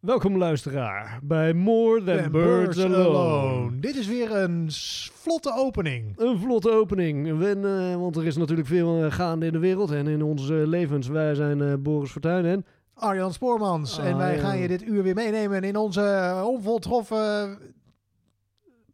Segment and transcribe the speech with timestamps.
[0.00, 3.78] Welkom luisteraar bij More Than Birds, Alone.
[3.80, 4.66] Dit is weer een
[5.14, 6.18] vlotte opening.
[6.18, 10.06] Een vlotte opening, eh, want er is natuurlijk veel eh, gaande in de wereld en
[10.06, 11.08] in onze levens.
[11.08, 13.98] Wij zijn eh, Boris Fortuyn en Arjan Spoormans.
[13.98, 17.58] en wij gaan je dit uur weer meenemen in onze eh, onvoltroffen...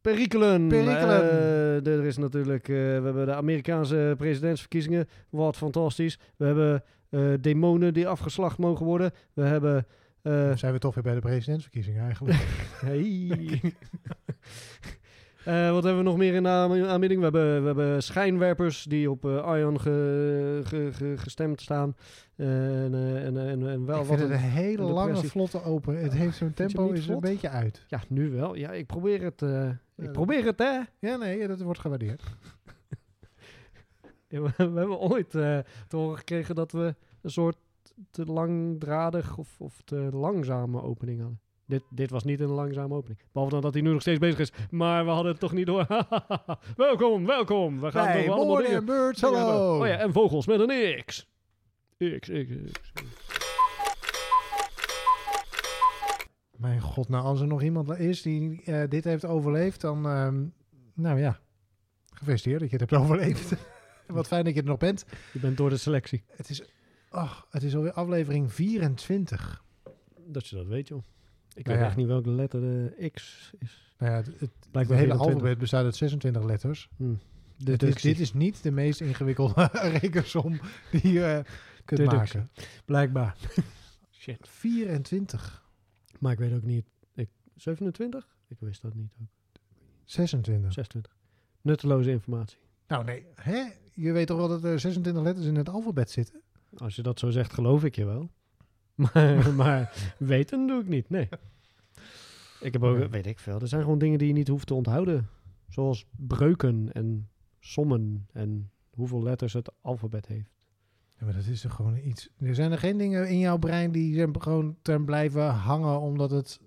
[0.01, 0.69] perikelen.
[0.69, 1.31] Perikelen.
[1.31, 6.19] Eh, er is natuurlijk, eh, we hebben de Amerikaanse presidentsverkiezingen, wat fantastisch.
[6.37, 9.11] We hebben eh, demonen die afgeslacht mogen worden.
[9.33, 9.87] We hebben...
[10.27, 12.39] eh, zijn we toch weer bij de presidentsverkiezingen eigenlijk.
[12.87, 13.61] Hey.
[15.45, 17.19] Eh, wat hebben we nog meer in de aanb- aanbieding?
[17.21, 21.97] We hebben, we hebben schijnwerpers die op ge- ge- ge- gestemd staan.
[22.37, 25.63] Eh, en, en, en, en wel ik wat vind het een- een hele lange, vlotte
[25.63, 26.03] open.
[26.03, 27.85] Het heeft zo'n tempo is een beetje uit.
[27.89, 28.55] Ja, nu wel.
[28.55, 29.43] Ja, ik probeer het.
[29.97, 30.81] ik probeer het, hè?
[30.99, 32.23] Ja, nee, dat wordt gewaardeerd.
[34.29, 37.57] Ja, we, we hebben ooit te horen gekregen dat we een soort
[38.11, 41.41] te langdradig of, of te langzame opening hadden.
[41.67, 43.21] Dit, dit was niet een langzame opening.
[43.33, 44.53] Behalve dan dat hij nu nog steeds bezig is.
[44.71, 45.87] Maar we hadden het toch niet door.
[46.77, 47.81] welkom, welkom.
[47.81, 48.73] We gaan wel allemaal dingen...
[48.73, 49.25] Than Birds.
[49.25, 51.29] Oh ja, en vogels met een X.
[51.99, 52.81] X, X, X.
[56.57, 60.07] Mijn god, nou als er nog iemand is die eh, dit heeft overleefd, dan...
[60.07, 60.45] ehm,
[60.95, 61.41] nou ja,
[62.13, 63.55] gefeliciteerd dat je het hebt overleefd.
[64.07, 65.05] Wat fijn dat je er nog bent.
[65.33, 66.25] Je bent door de selectie.
[66.29, 66.63] Het is,
[67.17, 69.65] ach, het is alweer aflevering 24.
[70.27, 71.03] Dat je dat weet, joh.
[71.55, 71.85] Ik Nou weet ja.
[71.87, 73.95] echt niet welke letter de X is.
[73.99, 75.19] Nou ja, het, het, het hele 24.
[75.21, 76.89] alfabet bestaat uit 26 letters.
[76.97, 77.15] Hm.
[77.57, 79.69] Dit is, dit is niet de meest ingewikkelde
[80.01, 81.53] rekensom die je eh,
[81.85, 82.39] kunt Deductie.
[82.39, 82.51] maken.
[82.85, 83.37] Blijkbaar.
[84.11, 84.49] Shit.
[84.49, 85.65] 24,
[86.19, 86.85] Maar ik weet ook niet.
[87.15, 88.37] Ik, 27?
[88.49, 89.29] Ik wist dat niet ook.
[90.05, 90.73] 26.
[90.73, 91.17] 26.
[91.61, 92.59] Nutteloze informatie.
[92.89, 93.65] Nou nee, hè?
[93.95, 96.41] je weet toch wel dat er 26 letters in het alfabet zitten?
[96.75, 98.31] Als je dat zo zegt, geloof ik je wel.
[99.13, 101.29] Maar, maar weten doe ik niet, nee.
[102.61, 103.61] Ik heb ook, weet ik veel.
[103.61, 105.29] Er zijn gewoon dingen die je niet hoeft te onthouden.
[105.69, 107.29] Zoals breuken en
[107.61, 110.51] sommen en hoeveel letters het alfabet heeft.
[111.19, 112.29] Ja, maar dat is toch gewoon iets...
[112.39, 116.31] Er zijn er geen dingen in jouw brein die zijn gewoon ten blijven hangen omdat
[116.31, 116.61] het...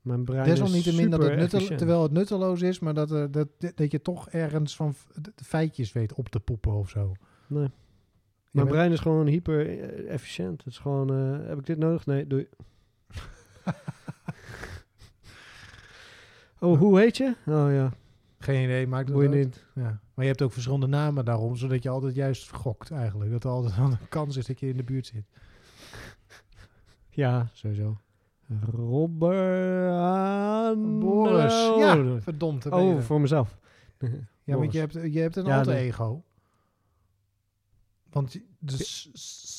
[0.00, 1.78] Mijn brein is Desalniettemin dat het super nuttel, efficiënt.
[1.78, 4.94] terwijl het nutteloos is, maar dat, eh, dat, dat je toch ergens van
[5.36, 7.12] feitjes weet op te poepen of zo.
[7.46, 7.68] Nee.
[8.54, 10.64] Mijn brein is gewoon hyper eh, efficiënt.
[10.64, 12.06] Het is gewoon, eh, heb ik dit nodig?
[12.06, 12.48] Nee, doei.
[16.60, 17.34] oh, hoe heet je?
[17.46, 17.92] Oh ja,
[18.38, 19.64] Geen idee, maakt het niet.
[19.74, 20.00] Ja.
[20.14, 23.30] Maar je hebt ook verschillende namen daarom, zodat je altijd juist gokt eigenlijk.
[23.30, 25.24] Dat er altijd wel een kans is dat je in de buurt zit.
[27.10, 27.98] Ja, sowieso.
[28.70, 29.90] Robert
[31.00, 32.70] Boris, ja, verdomd.
[32.70, 33.58] Oh, voor mezelf.
[34.44, 36.22] ja, want je hebt, je hebt een Ja, alter ego.
[38.14, 39.10] Want de S-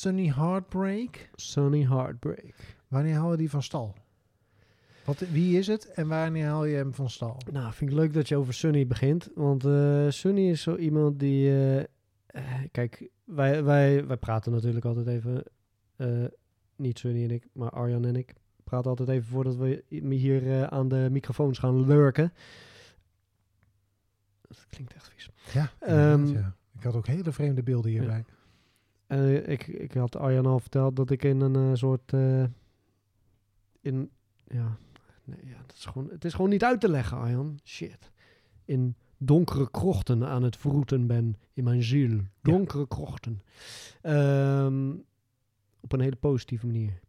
[0.02, 2.54] Sunny Heartbreak, Sony Heartbreak.
[2.88, 3.96] wanneer haal je die van stal?
[5.06, 7.38] Wat, wie is het en wanneer haal je hem van stal?
[7.52, 9.30] Nou, vind ik leuk dat je over Sunny begint.
[9.36, 11.48] Want eh Sunny is zo iemand die...
[11.50, 15.44] eh, eh, kijk, wij, wij, wij praten natuurlijk altijd even...
[16.76, 18.34] niet Sunny en ik, maar Arjan en ik
[18.64, 22.34] praten altijd even voordat we hier aan de microfoons gaan lurken.
[24.42, 25.30] Dat klinkt echt vies.
[25.54, 26.56] Ja, Ehm, ja.
[26.78, 28.26] Ik had ook hele vreemde beelden hierbij.
[29.08, 32.14] Eh, ik, ik had Arjan al verteld dat ik in een eh, soort...
[32.14, 32.44] eh,
[33.82, 34.10] in,
[34.48, 34.78] ja,
[35.24, 37.60] nee, ja dat is gewoon, het is gewoon niet uit te leggen, Arjan.
[37.64, 38.12] Shit.
[38.66, 42.20] In donkere krochten aan het vroeten ben in mijn ziel.
[42.42, 43.42] Donkere krochten.
[44.02, 44.92] Ehm,
[45.80, 47.00] op een hele positieve manier.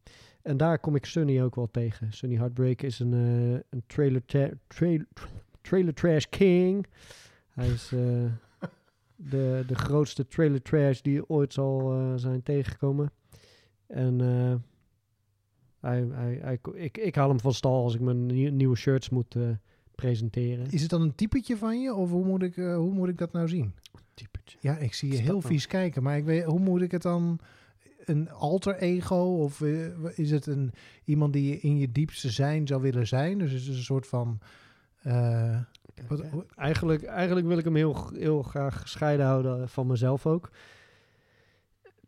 [0.43, 2.13] En daar kom ik Sunny ook wel tegen.
[2.13, 3.13] Sunny Heartbreak is een,
[3.71, 4.23] een trailer,
[5.61, 6.87] trailer trash king.
[7.51, 7.93] Hij is
[9.17, 13.13] de, de grootste trailer trash die ooit zal eh, zijn tegengekomen.
[13.87, 14.55] En eh,
[15.81, 19.09] hij, hij, hij, ik, ik haal hem van stal als ik mijn nie- nieuwe shirts
[19.09, 19.49] moet eh,
[19.95, 20.71] presenteren.
[20.71, 23.33] Is het dan een typetje van je of hoe moet ik, hoe moet ik dat
[23.33, 23.75] nou zien?
[24.15, 24.59] Typetje.
[24.61, 25.47] Ja, ik zie je heel nou?
[25.47, 27.39] vies kijken, maar ik weet, hoe moet ik het dan...
[28.05, 29.61] Een alter ego of
[30.15, 30.73] is het een,
[31.05, 33.39] iemand die je in je diepste zijn zou willen zijn?
[33.39, 34.39] Dus is het een soort van...
[36.09, 36.23] Wat-
[36.57, 40.51] eigenlijk, eigenlijk wil ik hem heel, heel graag gescheiden houden van mezelf ook.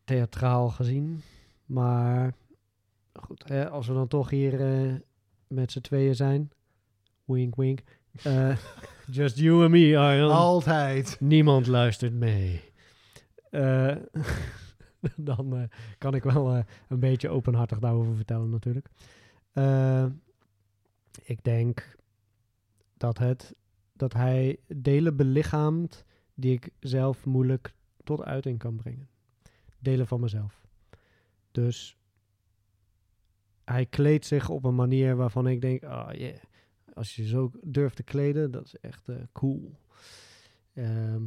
[0.05, 1.23] Theatraal gezien.
[1.67, 2.35] Maar
[3.13, 4.95] goed, hè, als we dan toch hier eh,
[5.47, 6.51] met z'n tweeën zijn.
[7.25, 7.81] Wink, wink.
[8.23, 8.57] Eh,
[9.11, 10.31] just you and me, Arjan.
[10.31, 11.17] altijd.
[11.21, 12.63] Niemand luistert mee.
[13.51, 13.97] Eh,
[15.17, 15.69] dan
[15.99, 18.89] kan ik wel een beetje openhartig daarover vertellen natuurlijk.
[21.25, 21.97] Ik denk
[22.97, 23.55] dat, het,
[23.99, 26.05] dat hij delen belichaamt
[26.35, 27.75] die ik zelf moeilijk
[28.05, 29.09] tot uiting kan brengen.
[29.79, 30.67] Delen van mezelf.
[31.51, 31.97] Dus
[33.65, 36.39] hij kleedt zich op een manier waarvan ik denk, ah yeah,
[36.95, 39.79] als je zo durft te kleden, dat is echt eh, cool.
[40.75, 41.23] Ehm,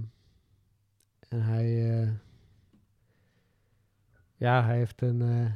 [1.20, 2.12] en hij, eh,
[4.36, 5.52] ja, hij heeft een, eh,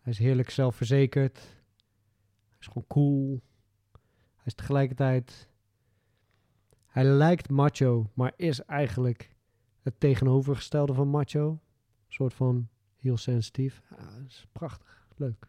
[0.00, 1.38] hij is heerlijk zelfverzekerd.
[2.48, 3.42] Hij is gewoon cool.
[4.36, 5.48] Hij is tegelijkertijd,
[6.92, 9.36] hij lijkt macho, maar is eigenlijk
[9.82, 11.50] het tegenovergestelde van macho.
[11.50, 11.58] Een
[12.08, 13.82] soort van heel sensitief.
[13.90, 15.46] Ja, dat is prachtig, leuk.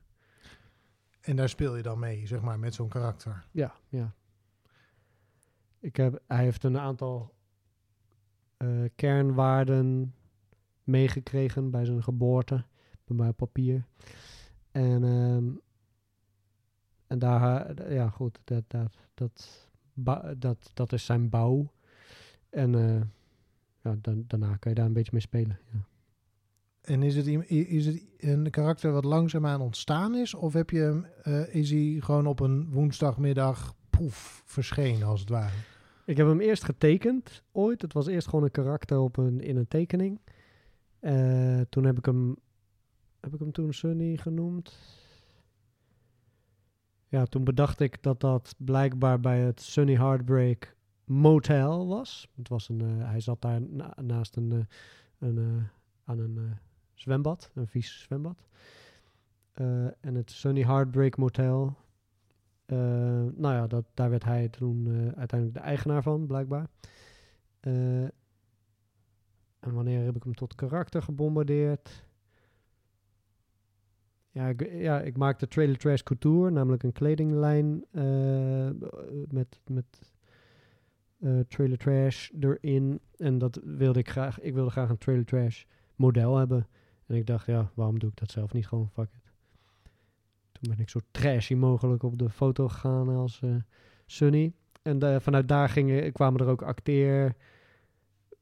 [1.21, 3.45] En daar speel je dan mee, zeg maar, met zo'n karakter.
[3.51, 4.13] Ja, ja.
[5.79, 7.33] Ik heb, hij heeft een aantal
[8.57, 10.15] eh, kernwaarden
[10.83, 12.65] meegekregen bij zijn geboorte,
[13.03, 13.85] bij mij op papier.
[14.71, 15.51] En, ehm,
[17.07, 19.69] en daar, ja goed, dat, dat, dat,
[20.37, 21.71] dat, dat is zijn bouw.
[22.49, 23.01] En eh,
[23.81, 25.59] ja, dan, daarna kan je daar een beetje mee spelen.
[25.71, 25.79] Ja.
[26.81, 30.33] En is het, is het een karakter wat langzaamaan ontstaan is?
[30.33, 35.29] Of heb je hem, eh, is hij gewoon op een woensdagmiddag poef verschenen, als het
[35.29, 35.53] ware?
[36.05, 37.81] Ik heb hem eerst getekend ooit.
[37.81, 40.19] Het was eerst gewoon een karakter op een, in een tekening.
[40.99, 42.35] Eh, toen heb ik hem.
[43.19, 44.77] Heb ik hem toen Sunny genoemd?
[47.13, 52.27] Ja, toen bedacht ik dat dat blijkbaar bij het Sunny Heartbreak Motel was.
[52.35, 54.59] Het was een, eh, hij zat daar na- naast een, eh,
[55.29, 55.63] een, eh,
[56.03, 56.57] aan een
[56.93, 58.47] zwembad, een vies zwembad.
[59.99, 61.75] En het Sunny Heartbreak Motel.
[62.65, 66.67] nou ja, dat, daar werd hij toen uiteindelijk de eigenaar van, blijkbaar.
[67.59, 68.13] En
[69.59, 72.05] wanneer heb ik hem tot karakter gebombardeerd?
[74.33, 78.69] Ja, ik, ja, ik maakte Trailer Trash Couture, namelijk een kledinglijn eh,
[79.29, 80.11] met, met
[81.19, 82.99] eh, Trailer Trash erin.
[83.17, 84.39] En dat wilde ik graag.
[84.39, 85.63] Ik wilde graag een Trailer Trash
[85.95, 86.67] model hebben.
[87.05, 88.89] En ik dacht, ja, waarom doe ik dat zelf niet gewoon?
[88.89, 89.31] Fuck it.
[90.51, 93.55] Toen ben ik zo trashy mogelijk op de foto gegaan als eh,
[94.05, 94.53] Sunny.
[94.81, 97.35] En vanuit daar gingen, kwamen er ook acteer,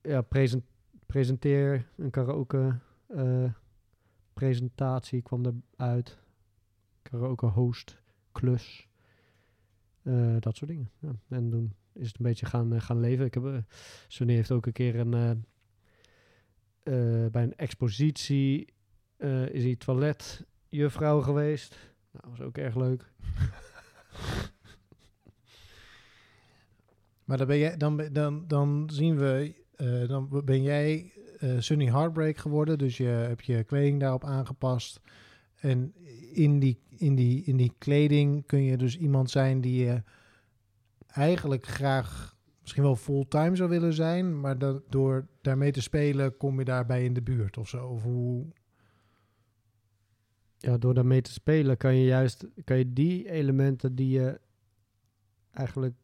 [0.02, 0.64] ja, present,
[1.06, 2.76] presenteer, een karaoke
[4.42, 6.18] presentatie kwam eruit.
[7.02, 8.02] Karaoke host,
[8.32, 8.88] klus.
[10.04, 10.92] eh, dat soort dingen.
[11.00, 11.16] Ja.
[11.28, 13.26] En toen is het een beetje gaan, eh, gaan leven.
[13.26, 15.46] Ik heb, eh, heeft ook een keer een,
[17.32, 18.74] bij een expositie
[19.52, 21.94] is hij toiletjuffrouw geweest.
[22.12, 23.06] Nou, was ook erg leuk.
[27.26, 29.56] Maar dan, ben jij, dan, dan, dan zien we,
[30.08, 31.14] dan ben jij
[31.60, 32.78] Sunny Heartbreak geworden.
[32.78, 35.02] Dus je hebt je kleding daarop aangepast.
[35.56, 35.94] En
[36.34, 40.04] in die, in, die, in die kleding kun je dus iemand zijn die je
[41.08, 44.40] eigenlijk graag misschien wel fulltime zou willen zijn.
[44.40, 47.88] Maar dat, door daarmee te spelen kom je daarbij in de buurt of zo.
[47.88, 48.46] Of hoe,
[50.58, 54.40] Ja, door daarmee te spelen kan je juist kan je die elementen die je
[55.52, 55.96] eigenlijk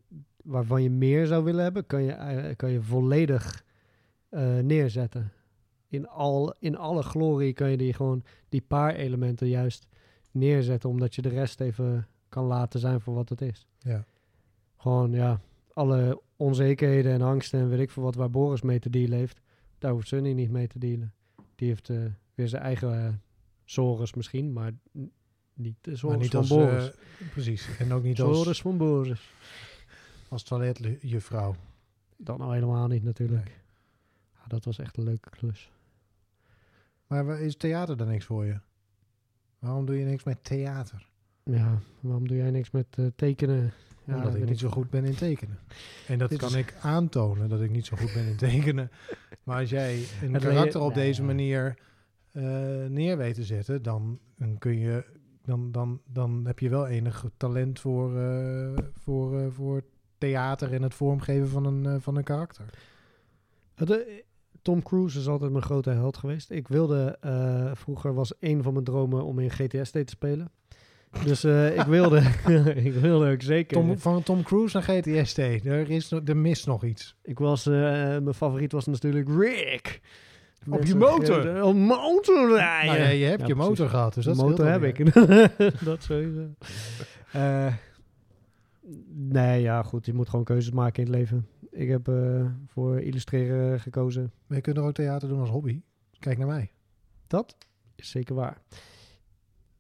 [0.43, 3.65] waarvan je meer zou willen hebben, kan je, eh, kan je volledig
[4.29, 5.31] eh, neerzetten.
[5.87, 9.87] In, al, in alle glorie kan je die gewoon die paar elementen juist
[10.31, 13.67] neerzetten, omdat je de rest even kan laten zijn voor wat het is.
[13.79, 14.05] ja.
[14.77, 15.41] Gewoon ja,
[15.73, 19.41] alle onzekerheden en angsten en weet ik veel wat waar Boris mee te dealen heeft,
[19.77, 21.13] daar hoeft Sunny niet mee te dealen.
[21.55, 21.97] Die heeft eh,
[22.35, 23.13] weer zijn eigen eh
[23.63, 24.71] Zorus misschien, maar
[25.53, 26.91] niet de niet van als, Boris.
[26.91, 27.77] eh, precies.
[27.77, 29.31] En ook niet als, van Boris.
[30.29, 31.55] als toiletjuffrouw.
[32.17, 33.65] Dat nou helemaal niet natuurlijk.
[34.47, 35.71] Dat was echt een leuke klus.
[37.07, 38.59] Maar is theater dan niks voor je?
[39.59, 41.07] Waarom doe je niks met theater?
[41.43, 43.71] Ja, waarom doe jij niks met eh, tekenen?
[44.03, 45.59] Ja, Omdat ik niet zo goed ben in tekenen.
[46.07, 48.91] En dat Dit kan is- ik aantonen, dat ik niet zo goed ben in tekenen.
[49.43, 51.05] Maar als jij een Het karakter op Nee.
[51.05, 51.77] deze manier
[52.31, 52.43] eh,
[52.85, 55.05] neer weet te zetten, dan, dan kun je...
[55.43, 59.83] Dan, dan, dan heb je wel enig talent voor, eh, voor, eh, voor
[60.17, 62.65] theater en het vormgeven van een, van een karakter.
[63.75, 64.07] Het,
[64.61, 66.51] Tom Cruise is altijd mijn grote held geweest.
[66.51, 70.51] Ik wilde, eh, vroeger was een van mijn dromen om in GTS te spelen.
[71.25, 72.21] Dus eh, ik wilde,
[72.89, 73.77] ik wilde ook zeker.
[73.77, 77.15] Tom, van Tom Cruise naar GTST, er, is, nog- er mist nog iets.
[77.23, 80.01] Ik was, eh, mijn favoriet was natuurlijk Rick.
[80.69, 81.63] Op je motor?
[81.63, 82.95] Op motor rijden.
[82.95, 83.69] Nou ja, je hebt Ja, je precies.
[83.69, 85.13] motor gehad, dus De dat motor heb ik.
[85.85, 86.47] dat sowieso.
[89.13, 90.05] Nee, ja, goed.
[90.05, 91.47] Je moet gewoon keuzes maken in het leven.
[91.77, 94.31] Ik heb eh, voor illustreren gekozen.
[94.47, 95.81] Maar je kunt er ook theater doen als hobby.
[96.19, 96.71] Kijk naar mij.
[97.27, 97.55] Dat
[97.95, 98.61] is zeker waar.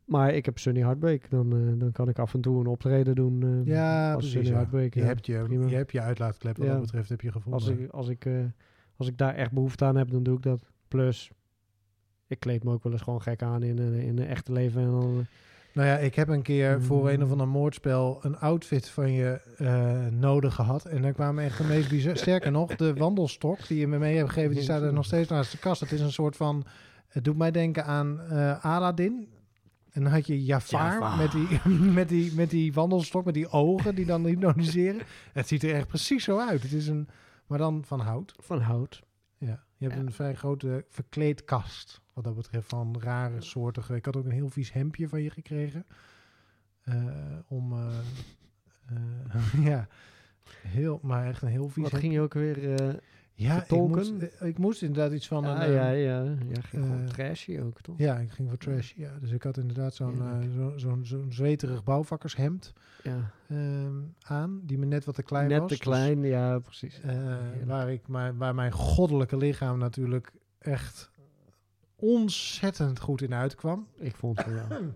[0.05, 1.29] Maar ik heb Sunny Heartbreak.
[1.29, 3.43] Dan, eh, dan kan ik af en toe een optreden doen.
[3.43, 4.31] eh, Ja, als precies.
[4.33, 4.55] Sunny ja.
[4.55, 4.93] Heartbreak.
[4.93, 5.05] Je, ja.
[5.05, 5.67] hebt je, prima.
[5.67, 6.71] je hebt je uitlaatklep wat Ja.
[6.73, 7.59] dat betreft heb je gevonden.
[7.61, 8.27] Als ik, als, ik,
[8.95, 10.69] als ik daar echt behoefte aan heb, dan doe ik dat.
[10.87, 11.31] Plus,
[12.27, 14.81] ik kleed me ook wel eens gewoon gek aan in, in een echte leven.
[14.81, 15.25] En dan
[15.77, 19.41] Nou ja, ik heb een keer voor een of ander moordspel een outfit van je
[19.57, 20.85] eh, nodig gehad.
[20.85, 22.17] En daar kwamen echt de meest bizar...
[22.27, 25.29] Sterker nog, de wandelstok die je me mee hebt gegeven, die staat er nog steeds
[25.29, 25.81] naast de kast.
[25.81, 26.65] Het is een soort van...
[27.07, 29.27] Het doet mij denken aan eh Aladdin.
[29.91, 31.17] En dan had je Jafar, Jafar.
[31.17, 31.69] Met, die,
[31.99, 35.01] met, die, met die wandelstok, met die ogen die dan hypnotiseren.
[35.33, 36.63] Het ziet er echt precies zo uit.
[36.63, 37.07] Het is een...
[37.47, 38.33] Maar dan van hout.
[38.37, 39.03] Van hout.
[39.37, 40.05] Ja, je hebt Ja.
[40.05, 42.01] een vrij grote verkleedkast.
[42.17, 43.95] Wat dat betreft van rare soortige.
[43.95, 45.85] Ik had ook een heel vies hemdje van je gekregen.
[46.81, 46.95] Eh,
[47.47, 47.73] om.
[47.73, 47.97] eh,
[48.85, 49.87] eh, ja,
[50.61, 51.83] heel, maar echt een heel vies.
[51.89, 52.59] Wat ging je ook weer...
[53.33, 55.45] ja, ik moest, ik moest inderdaad iets van.
[55.45, 56.61] ah, een, ja, eh, ja, ja.
[56.61, 57.97] ging eh, trashy ook, toch?
[57.97, 58.93] ja, ik ging voor trash.
[58.95, 60.21] Ja, dus ik had inderdaad zo'n
[60.55, 63.31] zo, zo'n zo'n zweterig bouwvakkershemd Ja.
[63.49, 65.67] ehm, aan, die me net wat te klein Net was.
[65.69, 67.01] te Dus, klein, ja, precies.
[67.65, 71.09] waar, ik, maar, waar mijn goddelijke lichaam natuurlijk echt
[71.99, 73.87] ontzettend goed in uitkwam.
[73.95, 74.81] Ik vond het wel.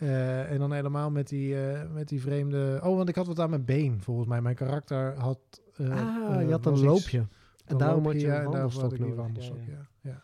[0.00, 2.80] Eh, en dan helemaal met die, eh, met die vreemde...
[2.82, 4.40] Oh, want ik had wat aan mijn been, volgens mij.
[4.42, 5.38] Mijn karakter had...
[5.76, 7.26] eh, ah, je had een iets- loopje.
[7.64, 9.14] En daarom loopje, had je ja, een wandelstok nodig.
[9.14, 9.88] wandelstok, Ja, ja.
[10.00, 10.22] ja.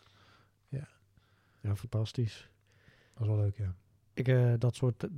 [0.68, 0.88] ja.
[1.60, 2.50] Ja, fantastisch.
[3.14, 3.74] Dat was wel leuk, ja.
[4.14, 5.10] Ik, eh, dat soort, dat-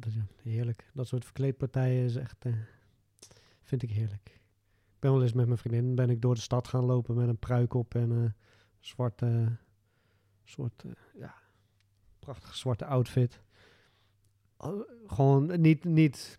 [0.42, 0.90] heerlijk.
[0.94, 2.52] Dat soort verkleedpartijen is echt, eh,
[3.62, 4.28] vind ik heerlijk.
[4.94, 7.28] Ik ben wel eens met mijn vriendin, ben ik door de stad gaan lopen met
[7.28, 8.36] een pruik op en
[8.80, 9.56] zwarte,
[10.48, 10.90] soort, eh,
[11.20, 11.34] ja,
[12.18, 13.40] prachtige zwarte outfit.
[14.56, 16.38] Al- Gewoon niet, niet,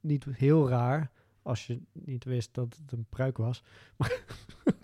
[0.00, 1.10] niet heel raar,
[1.42, 3.62] als je niet wist dat het een pruik was.
[3.96, 4.22] Maar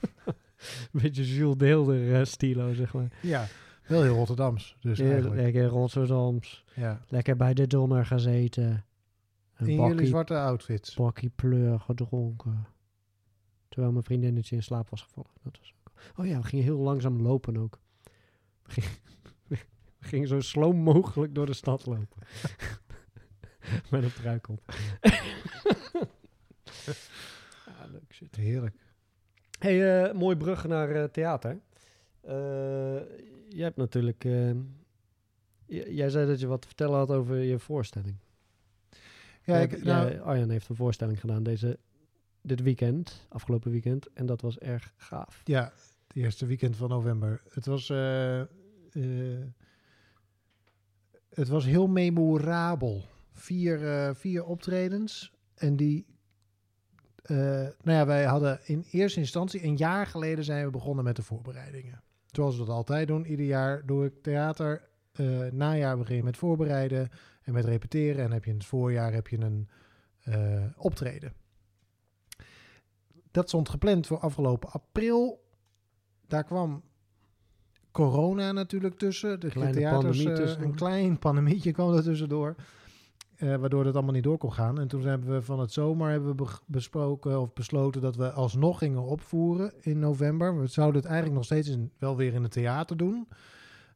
[0.93, 3.19] een beetje Jules Deelder eh, stilo, zeg maar.
[3.23, 3.47] Ja,
[3.87, 4.77] wel heel Rotterdams.
[4.81, 5.41] Dus Heel eigenlijk.
[5.41, 6.65] lekker Rotterdams.
[6.75, 7.05] Ja.
[7.09, 8.85] Lekker bij de donner gezeten.
[9.59, 10.95] In Een jullie bakkie, zwarte outfits.
[10.95, 12.67] bakkie pleur gedronken.
[13.69, 15.31] Terwijl mijn vriendinnetje in slaap was gevallen.
[15.43, 15.93] Dat was ook.
[16.17, 17.81] Oh ja, we gingen heel langzaam lopen ook.
[18.75, 18.99] We gingen,
[19.99, 22.23] we gingen zo slow mogelijk door de stad lopen.
[23.91, 24.61] Met een pruik op.
[27.67, 28.37] ja, leuk shit.
[28.37, 28.77] Heerlijk.
[29.59, 31.61] Hey, eh, mooi brug naar eh, theater.
[32.21, 32.35] Eh,
[33.49, 34.25] jij hebt natuurlijk...
[34.25, 34.51] eh,
[35.67, 38.17] jij zei dat je wat te vertellen had over je voorstelling.
[39.45, 41.79] Ja, ik, nou, jij- Arjan heeft een voorstelling gedaan deze,
[42.43, 44.13] dit weekend, afgelopen weekend.
[44.13, 45.41] En dat was erg gaaf.
[45.45, 45.73] ja,
[46.07, 47.43] het eerste weekend van november.
[47.51, 47.89] Het was,
[48.93, 49.45] eh,
[51.31, 53.05] het was heel memorabel.
[53.33, 55.33] Vier, eh, vier optredens.
[55.55, 56.07] En die,
[57.23, 57.37] eh,
[57.83, 61.23] nou ja, wij hadden in eerste instantie, een jaar geleden zijn we begonnen met de
[61.23, 62.03] voorbereidingen.
[62.27, 63.25] Zoals we dat altijd doen.
[63.25, 64.91] Ieder jaar doe ik theater.
[65.53, 67.09] najaar begin je met voorbereiden
[67.43, 68.25] en met repeteren.
[68.25, 69.69] En heb je in het voorjaar heb je een
[70.77, 71.33] optreden.
[73.31, 75.45] Dat stond gepland voor afgelopen april.
[76.27, 76.83] Daar kwam
[77.93, 79.41] corona natuurlijk tussen.
[79.41, 80.63] De Kleine theaters, pandemie eh.
[80.63, 82.55] Een klein pandemietje kwam er tussendoor.
[83.37, 84.81] eh, waardoor het allemaal niet door kon gaan.
[84.81, 88.31] En toen hebben we van het zomer hebben we be- besproken of besloten dat we
[88.33, 90.61] alsnog gingen opvoeren in november.
[90.61, 93.29] We zouden het eigenlijk nog steeds in, wel weer in het theater doen.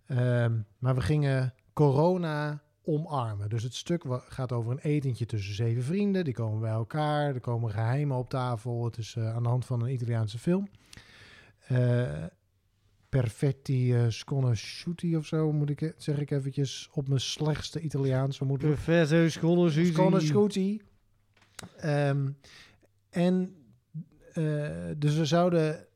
[0.07, 3.49] Ehm, maar we gingen corona omarmen.
[3.49, 6.25] Dus het stuk gaat over een etentje tussen zeven vrienden.
[6.25, 7.35] Die komen bij elkaar.
[7.35, 8.85] Er komen geheimen op tafel.
[8.85, 10.69] Het is eh, aan de hand van een Italiaanse film.
[13.09, 18.75] Perfetti uh, Sconosciuti of zo, moet ik, zeg ik eventjes op mijn slechtste Italiaans vermoedelijk.
[18.75, 19.93] Professor Schonosuzi.
[19.93, 20.81] Sconosciuti.
[21.77, 22.29] Ehm
[23.17, 23.55] en
[24.33, 25.87] eh, dus we zouden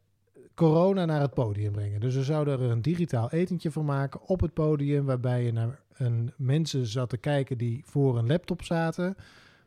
[0.55, 2.01] corona naar het podium brengen.
[2.01, 5.81] Dus we zouden er een digitaal etentje van maken op het podium, waarbij je naar
[5.93, 9.17] een, mensen zat te kijken die voor een laptop zaten,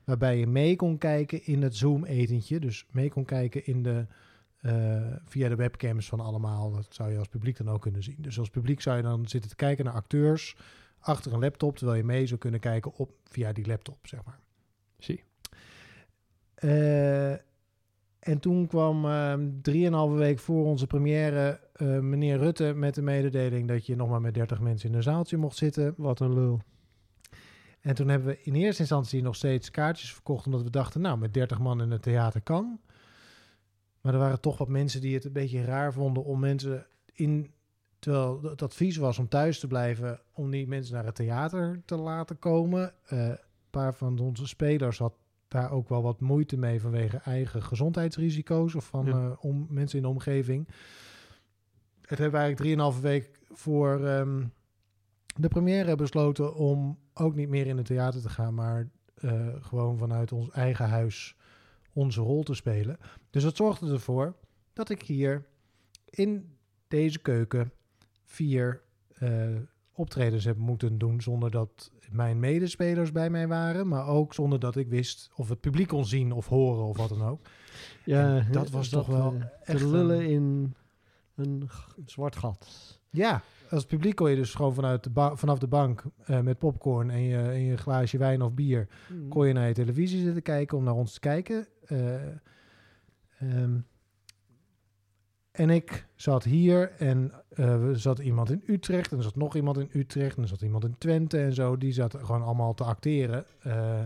[0.04, 2.60] waarbij je mee kon kijken in het Zoom-etentje.
[2.60, 4.06] Dus mee kon kijken in de,
[4.64, 6.72] eh, via de webcams van allemaal.
[6.72, 8.18] Dat zou je als publiek dan ook kunnen zien.
[8.20, 10.56] Dus als publiek zou je dan zitten te kijken naar acteurs
[11.00, 14.40] achter een laptop, terwijl je mee zou kunnen kijken op, via die laptop, zeg maar.
[14.98, 15.24] Zie.
[16.56, 17.32] Eh,
[18.20, 23.68] en toen kwam ehm, drieënhalve week voor onze première eh, meneer Rutte met de mededeling
[23.68, 25.94] dat je nog maar met 30 mensen in een zaaltje mocht zitten.
[25.98, 26.62] Wat een lul.
[27.82, 31.18] En toen hebben we in eerste instantie nog steeds kaartjes verkocht, omdat we dachten, nou,
[31.18, 32.80] met 30 man in het theater kan.
[34.04, 37.52] Maar er waren toch wat mensen die het een beetje raar vonden om mensen in.
[38.00, 41.96] Terwijl het advies was om thuis te blijven, om die mensen naar het theater te
[41.96, 42.94] laten komen.
[43.06, 43.38] Eh, een
[43.70, 45.14] paar van onze spelers had
[45.48, 49.12] daar ook wel wat moeite mee vanwege eigen gezondheidsrisico's of van Ja.
[49.12, 50.68] eh, om, mensen in de omgeving.
[52.02, 54.44] Het hebben we eigenlijk 3,5 week voor ehm,
[55.36, 59.98] de première besloten om ook niet meer in het theater te gaan, maar eh, gewoon
[59.98, 61.36] vanuit ons eigen huis
[61.94, 62.98] onze rol te spelen.
[63.34, 64.36] Dus dat zorgde ervoor
[64.74, 65.46] dat ik hier
[66.10, 66.56] in
[66.88, 67.72] deze keuken
[68.24, 68.82] vier
[69.14, 69.30] eh,
[69.94, 74.76] optredens heb moeten doen zonder dat mijn medespelers bij mij waren, maar ook zonder dat
[74.76, 77.42] ik wist of het publiek kon zien of horen of wat dan ook.
[78.06, 80.76] Ja, En dat was toch wel eh, echt te lullen een- in
[81.36, 81.70] een
[82.06, 82.68] zwart gat.
[83.10, 86.58] Ja, als publiek kon je dus gewoon vanuit de ba- vanaf de bank eh, met
[86.58, 88.88] popcorn en je, en je glaasje wijn of bier
[89.30, 91.68] kon je naar je televisie zitten kijken om naar ons te kijken.
[91.86, 92.16] Eh,
[93.40, 93.78] ehm,
[95.52, 99.56] en ik zat hier en eh, er zat iemand in Utrecht en er zat nog
[99.56, 101.78] iemand in Utrecht en er zat iemand in Twente en zo.
[101.78, 103.46] Die zat gewoon allemaal te acteren.
[103.62, 104.00] Eh,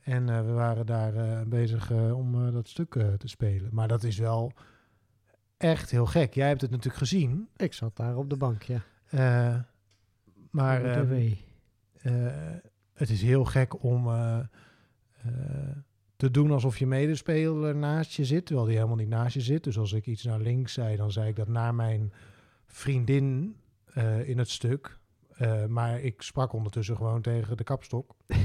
[0.00, 3.68] en eh, we waren daar eh, bezig eh, om eh, dat stuk eh, te spelen.
[3.72, 4.52] Maar dat is wel
[5.56, 6.34] echt heel gek.
[6.34, 7.48] Jij hebt het natuurlijk gezien.
[7.56, 8.82] Ik zat daar op de bank, ja.
[9.06, 9.58] eh,
[10.50, 11.32] maar ehm,
[11.98, 12.12] eh,
[12.92, 14.38] het is heel gek om eh,
[15.22, 15.76] eh,
[16.18, 19.64] te doen alsof je medespeler naast je zit, terwijl die helemaal niet naast je zit.
[19.64, 22.12] Dus als ik iets naar links zei, dan zei ik dat naar mijn
[22.66, 23.56] vriendin
[23.92, 24.98] eh, in het stuk.
[25.36, 28.14] Eh, maar ik sprak ondertussen gewoon tegen de kapstok.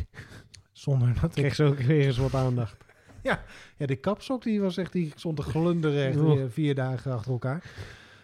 [0.71, 1.31] Zonder dat ik...
[1.43, 2.77] Kreeg zo ook weer eens wat aandacht.
[3.21, 3.43] Ja,
[3.77, 6.49] die kapstok die was echt, die stond te glunderen echt Oh.
[6.49, 7.71] vier dagen achter elkaar.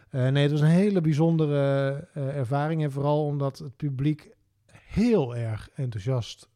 [0.10, 2.84] Eh, nee, het was een hele bijzondere ervaring.
[2.84, 4.30] En vooral omdat het publiek
[4.72, 6.50] heel erg enthousiast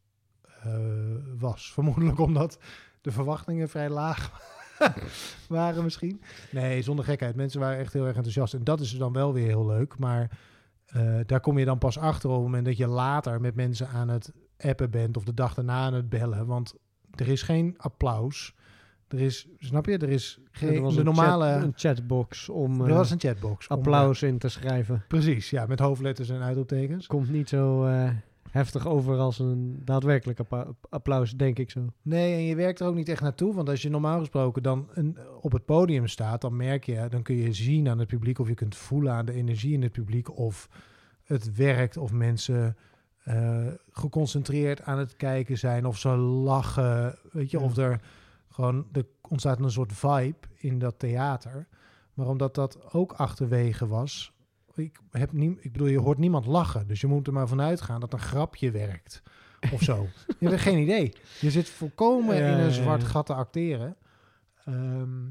[1.37, 1.73] was.
[1.73, 2.57] Vermoedelijk omdat
[3.01, 4.31] de verwachtingen vrij laag
[5.47, 6.21] waren misschien.
[6.51, 7.35] Nee, zonder gekheid.
[7.35, 8.53] Mensen waren echt heel erg enthousiast.
[8.53, 9.97] En dat is dan wel weer heel leuk.
[9.97, 10.39] Maar
[10.85, 13.87] eh, daar kom je dan pas achter op het moment dat je later met mensen
[13.87, 15.17] aan het appen bent.
[15.17, 16.45] Of de dag daarna aan het bellen.
[16.45, 16.73] Want
[17.15, 18.55] er is geen applaus.
[19.07, 21.45] Er is, snap je, er is geen, er was de een, normale...
[21.45, 23.67] chat, een chatbox om er eh, was een chatbox.
[23.67, 24.95] om, applaus in te schrijven.
[24.95, 27.07] eh, precies, ja, met hoofdletters en uitroeptekens.
[27.07, 28.09] Komt niet zo eh,
[28.53, 30.39] heftig over als een daadwerkelijk
[30.89, 31.85] applaus, denk ik zo.
[32.01, 33.53] Nee, en je werkt er ook niet echt naartoe.
[33.55, 37.21] Want als je normaal gesproken dan een, op het podium staat, dan merk je, dan
[37.21, 39.91] kun je zien aan het publiek of je kunt voelen aan de energie in het
[39.91, 40.69] publiek of
[41.23, 42.77] het werkt of mensen
[43.23, 47.15] eh, geconcentreerd aan het kijken zijn of ze lachen.
[47.31, 47.63] Weet je, Ja.
[47.63, 48.01] of er
[48.49, 51.67] gewoon er ontstaat een soort vibe in dat theater.
[52.13, 54.32] Maar omdat dat ook achterwege was,
[54.75, 56.87] ik, heb nie, ik bedoel, je hoort niemand lachen.
[56.87, 59.21] Dus je moet er maar vanuit gaan dat een grapje werkt
[59.71, 60.07] of zo.
[60.39, 61.13] je hebt geen idee.
[61.41, 63.95] Je zit volkomen in een zwart gat te acteren.
[64.65, 65.21] Ehm,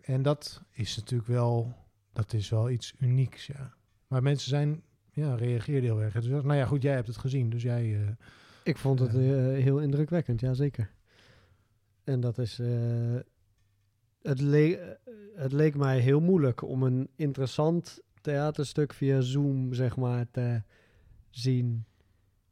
[0.00, 1.74] en dat is natuurlijk wel,
[2.12, 3.74] dat is wel iets unieks, ja.
[4.06, 6.12] Maar mensen zijn, ja, reageerden heel erg.
[6.14, 7.94] Dus, nou ja, goed, jij hebt het gezien, dus jij...
[8.02, 8.08] eh,
[8.62, 9.18] Ik vond het Ja.
[9.18, 10.90] eh, heel indrukwekkend, ja zeker.
[12.04, 12.58] En dat is...
[12.58, 12.68] eh,
[14.22, 14.88] het, le- eh,
[15.36, 20.62] het leek mij heel moeilijk om een interessant theaterstuk via Zoom, zeg maar, te
[21.30, 21.84] zien.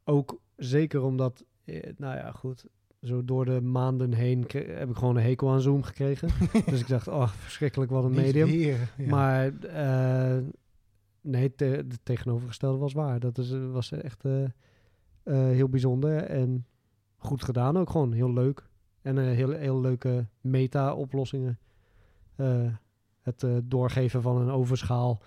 [0.03, 2.65] Ook zeker omdat, eh, nou ja, goed,
[3.01, 6.29] zo door de maanden heen heb ik gewoon een hekel aan Zoom gekregen.
[6.71, 8.47] dus ik dacht, oh, verschrikkelijk wat een niet medium.
[8.47, 9.09] weer, ja.
[9.09, 10.43] Maar eh,
[11.21, 13.19] nee, te, het tegenovergestelde was waar.
[13.19, 14.43] Dat is, was echt eh,
[15.23, 16.65] heel bijzonder en
[17.17, 18.11] goed gedaan ook gewoon.
[18.11, 18.69] Heel leuk.
[19.01, 21.59] En heel, heel leuke meta-oplossingen.
[23.21, 25.21] Het doorgeven van een overschaal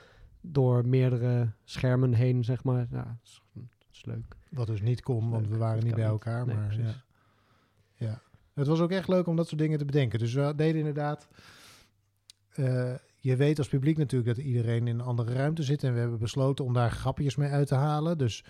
[0.53, 2.87] door meerdere schermen heen, zeg maar.
[2.91, 4.37] Ja, dat is, dat is leuk.
[4.51, 6.47] Wat dus niet kon, want we waren niet bij elkaar.
[6.47, 6.95] Nee, maar ja.
[7.95, 8.23] ja.
[8.55, 10.19] Het was ook echt leuk om dat soort dingen te bedenken.
[10.19, 11.29] Dus we deden inderdaad...
[12.55, 15.83] eh, je weet als publiek natuurlijk dat iedereen in een andere ruimte zit.
[15.83, 18.19] En we hebben besloten om daar grapjes mee uit te halen.
[18.19, 18.45] Dus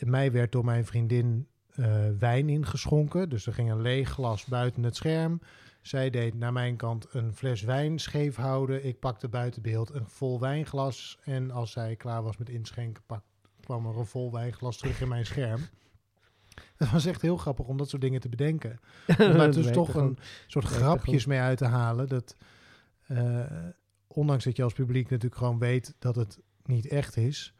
[0.00, 3.28] mij werd door mijn vriendin eh, wijn ingeschonken.
[3.28, 5.40] Dus er ging een leeg glas buiten het scherm.
[5.82, 8.84] Zij deed naar mijn kant een fles wijn scheef houden.
[8.84, 11.18] Ik pakte buiten beeld een vol wijnglas.
[11.24, 13.24] En als zij klaar was met inschenken, pak,
[13.60, 15.60] kwam er een vol wijnglas terug in mijn scherm.
[16.76, 18.78] Het was echt heel grappig om dat soort dingen te bedenken.
[19.06, 22.08] Om daar dus toch een soort grapjes mee uit te halen.
[22.08, 22.36] Dat,
[23.06, 23.68] eh,
[24.06, 27.54] ondanks dat je als publiek natuurlijk gewoon weet dat het niet echt is,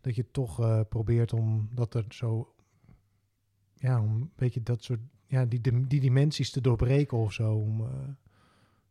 [0.00, 2.54] dat je toch eh, probeert om dat er zo,
[3.74, 5.00] ja, om een beetje dat soort,
[5.32, 7.54] ja, die, die dimensies te doorbreken of zo.
[7.54, 7.88] Om, eh,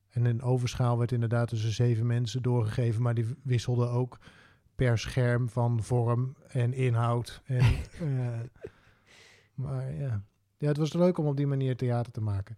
[0.09, 4.19] en een overschaal werd inderdaad tussen zeven mensen doorgegeven, maar die wisselden ook
[4.75, 7.41] per scherm van vorm en inhoud.
[7.45, 7.59] En,
[8.01, 8.39] eh,
[9.53, 10.23] maar ja.
[10.57, 12.57] ja, het was leuk om op die manier theater te maken.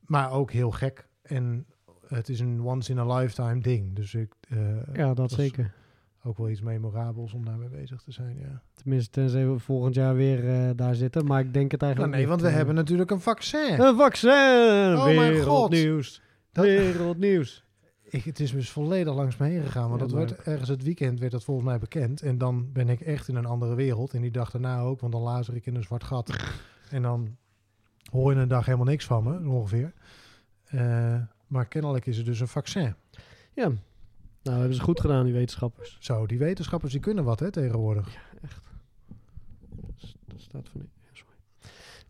[0.00, 1.08] Maar ook heel gek.
[1.22, 1.66] En
[2.06, 3.96] het is een once in a lifetime ding.
[3.96, 5.74] Dus ik, eh, Ja, dat was zeker.
[6.24, 8.36] Ook wel iets memorabels om daarmee bezig te zijn.
[8.38, 8.62] Ja.
[8.74, 11.24] Tenminste, tenzij we volgend jaar weer eh, daar zitten.
[11.26, 12.28] Maar ik denk het Nou, eigenlijk nee, niet.
[12.28, 13.80] want we Eh, hebben natuurlijk een vaccin.
[13.80, 14.30] Een vaccin!
[14.96, 15.44] Oh mijn god.
[15.44, 16.22] Wereldnieuws.
[16.52, 17.64] Dat- Wereldnieuws.
[18.02, 19.88] Ik, het is dus volledig langs me heen gegaan.
[19.88, 22.22] Want Ja, dat werd ergens het weekend werd dat volgens mij bekend.
[22.22, 24.12] En dan ben ik echt in een andere wereld.
[24.14, 26.36] En die dag daarna ook, want dan lazer ik in een zwart gat.
[26.90, 27.36] en dan
[28.10, 29.92] hoor je een dag helemaal niks van me, ongeveer.
[30.64, 31.14] Eh,
[31.46, 32.94] maar kennelijk is er dus een vaccin.
[33.54, 33.70] Ja.
[34.42, 35.96] Nou, hebben ze goed gedaan, die wetenschappers.
[36.00, 38.16] Zo, die wetenschappers die kunnen wat hè, tegenwoordig.
[38.42, 38.70] Echt.
[40.36, 40.80] staat van...
[40.80, 41.34] Ja, sorry.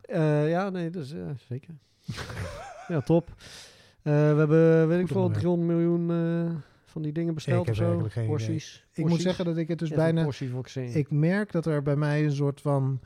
[0.01, 1.75] Eh, ja, nee, dus ja, zeker.
[2.89, 3.29] ja, top.
[3.29, 5.43] Eh, we hebben, weet ik veel, onderwerp.
[5.43, 7.85] 300 miljoen eh, van die dingen besteld Ik heb of zo.
[7.85, 8.27] eigenlijk geen.
[8.27, 8.87] Porties.
[8.93, 10.29] Ik moet zeggen dat ik het dus Ja, bijna...
[10.75, 13.01] Ik merk dat er bij mij een soort van...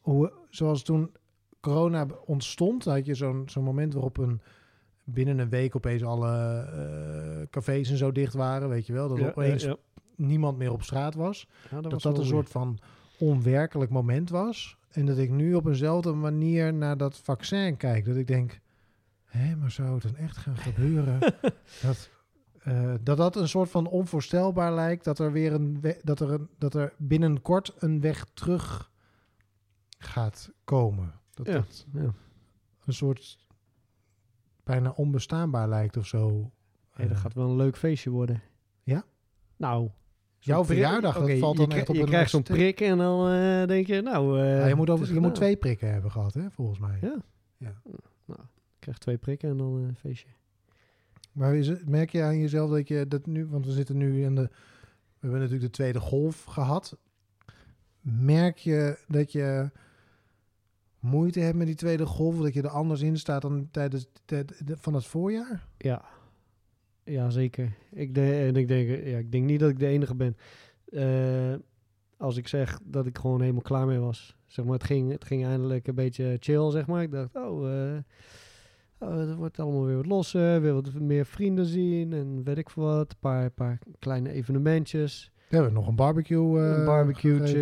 [0.00, 1.10] Hoe, zoals toen
[1.60, 4.40] corona ontstond, had je zo'n zo'n moment waarop een,
[5.12, 9.08] binnen een week opeens alle eh, cafés en zo dicht waren, weet je wel.
[9.08, 9.76] Dat Ja, opeens ja,
[10.16, 11.48] niemand meer op straat was.
[11.80, 12.78] Dat was dat een soort van
[13.18, 14.78] onwerkelijk moment was.
[14.90, 18.04] En dat ik nu op eenzelfde manier naar dat vaccin kijk.
[18.04, 18.60] Dat ik denk,
[19.24, 21.18] hé, maar zou het dan echt gaan gebeuren?
[21.82, 22.10] dat,
[22.62, 25.04] eh, dat dat een soort van onvoorstelbaar lijkt.
[25.04, 28.90] Dat er weer een we- dat er, een, dat er binnenkort een weg terug
[29.98, 31.12] gaat komen.
[31.34, 32.14] Dat Ja, dat ja.
[32.84, 33.38] een soort
[34.70, 36.50] bijna onbestaanbaar lijkt of zo.
[36.90, 38.42] Hey, dat Eh, gaat wel een leuk feestje worden.
[38.82, 39.04] Ja?
[39.56, 39.90] Nou.
[40.38, 43.66] Jouw verjaardag, dat valt je dan echt op Je krijgt zo'n prik en dan eh,
[43.66, 44.40] denk je, nou...
[44.40, 46.98] eh, ja, je moet, over, je moet twee prikken hebben gehad, hè, volgens mij.
[47.00, 47.22] Ja.
[47.56, 47.74] Je
[48.78, 50.28] krijgt twee prikken en dan een feestje.
[51.32, 54.22] Maar is het, merk je aan jezelf dat je dat nu, want we zitten nu
[54.24, 54.48] in de, we
[55.20, 56.98] hebben natuurlijk de tweede golf gehad.
[58.00, 59.70] Merk je dat je
[61.00, 64.44] moeite hebt met die tweede golf, dat je er anders in staat dan tijdens de,
[64.64, 65.66] de- van het voorjaar?
[65.78, 66.04] Ja,
[67.04, 67.72] ja zeker.
[67.90, 70.36] Ik, de, en ik, denk, ja, ik denk niet dat ik de enige ben.
[70.84, 71.54] Eh,
[72.16, 74.36] als ik zeg dat ik gewoon helemaal klaar mee was.
[74.46, 77.02] Zeg maar, het ging, het ging eindelijk een beetje chill, zeg maar.
[77.02, 77.98] Ik dacht, oh, eh,
[78.98, 80.60] oh het wordt allemaal weer wat losser.
[80.60, 83.10] Weer wat meer vrienden zien en weet ik veel wat.
[83.10, 85.32] Een paar, paar kleine evenementjes.
[85.48, 86.60] We hebben nog een barbecue.
[86.60, 86.84] eh een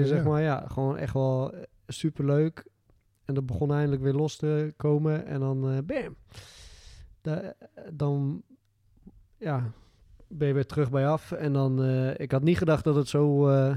[0.06, 0.28] zeg ja.
[0.28, 0.42] maar.
[0.42, 1.54] Ja, gewoon echt wel
[1.86, 2.64] super leuk.
[3.28, 5.26] En dat begon eindelijk weer los te komen.
[5.26, 6.16] En dan, eh bam.
[7.20, 7.54] Da-
[7.92, 8.42] dan,
[9.36, 9.72] ja,
[10.26, 11.32] ben je weer terug bij af.
[11.32, 13.76] En dan, eh, ik had niet gedacht dat het zo, eh,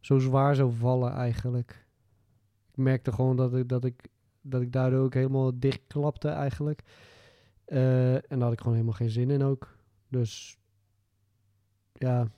[0.00, 1.86] zo zwaar zou vallen eigenlijk.
[2.70, 4.08] Ik merkte gewoon dat ik, dat ik,
[4.40, 6.82] dat ik daardoor ook helemaal dicht klapte eigenlijk.
[7.64, 9.76] En daar had ik gewoon helemaal geen zin in ook.
[10.08, 10.58] Dus,
[11.92, 12.28] ja,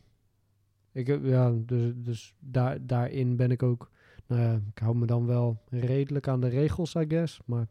[0.92, 3.90] ik ja, dus, dus daar, daarin ben ik ook.
[4.36, 7.40] Ja, ik hou me dan wel redelijk aan de regels, I guess.
[7.44, 7.66] Maar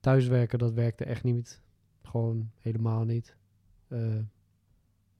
[0.00, 1.62] thuiswerken, dat werkte echt niet.
[2.02, 3.36] Gewoon helemaal niet.
[3.88, 4.26] Eh, Heb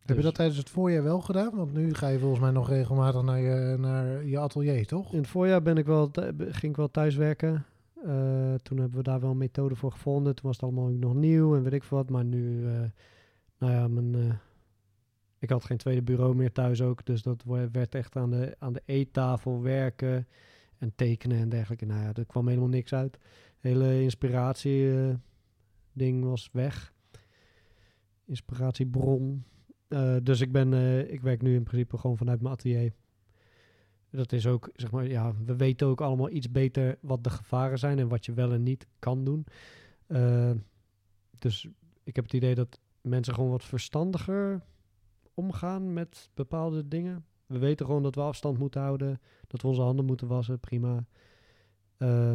[0.06, 1.56] je dus dat tijdens het voorjaar wel gedaan?
[1.56, 5.12] Want nu ga je volgens mij nog regelmatig naar je, naar je atelier, toch?
[5.12, 7.64] In het voorjaar ben ik wel, ging ik wel thuiswerken.
[8.04, 10.34] Eh, toen hebben we daar wel een methode voor gevonden.
[10.34, 12.10] Toen was het allemaal nog nieuw en weet ik wat.
[12.10, 12.62] Maar nu,
[13.58, 14.40] nou ja, mijn,
[15.46, 17.04] ik had geen tweede bureau meer thuis ook.
[17.04, 20.26] Dus dat werd echt aan de, aan de eettafel werken
[20.78, 21.84] en tekenen en dergelijke.
[21.84, 23.18] Nou ja, er kwam helemaal niks uit.
[23.58, 25.14] hele inspiratie eh,
[25.92, 26.92] ding was weg.
[28.24, 29.44] Inspiratiebron.
[29.88, 32.92] Eh, dus ik ben, eh, ik werk nu in principe gewoon vanuit mijn atelier.
[34.10, 37.78] Dat is ook, zeg maar, ja, we weten ook allemaal iets beter wat de gevaren
[37.78, 39.46] zijn en wat je wel en niet kan doen.
[41.38, 41.68] Dus
[42.04, 44.62] ik heb het idee dat mensen gewoon wat verstandiger
[45.36, 47.24] omgaan met bepaalde dingen.
[47.46, 51.04] We weten gewoon dat we afstand moeten houden, dat we onze handen moeten wassen, prima.
[51.96, 52.34] Eh,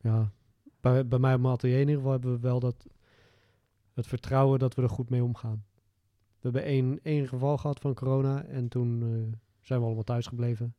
[0.00, 0.32] ja,
[0.80, 2.86] bij, bij mij op mijn atelier in ieder geval hebben we wel dat,
[3.92, 5.64] het vertrouwen dat we er goed mee omgaan.
[6.10, 10.26] We hebben één, één geval gehad van corona en toen eh, zijn we allemaal thuis
[10.26, 10.74] gebleven.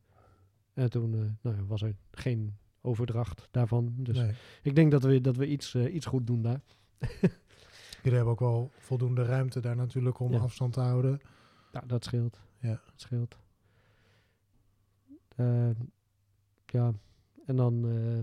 [0.74, 3.94] En toen eh, nou was er geen overdracht daarvan.
[3.98, 4.32] Dus nee.
[4.62, 6.62] ik denk dat we, dat we iets, iets goed doen daar.
[8.02, 10.40] Jullie hebben ook wel voldoende ruimte daar natuurlijk om Ja.
[10.40, 11.20] afstand te houden.
[11.72, 12.40] Ja, dat scheelt.
[12.60, 12.70] Ja.
[12.86, 13.38] Dat scheelt.
[15.36, 15.70] Eh,
[16.66, 16.94] ja,
[17.46, 17.86] en dan...
[17.90, 18.20] eh,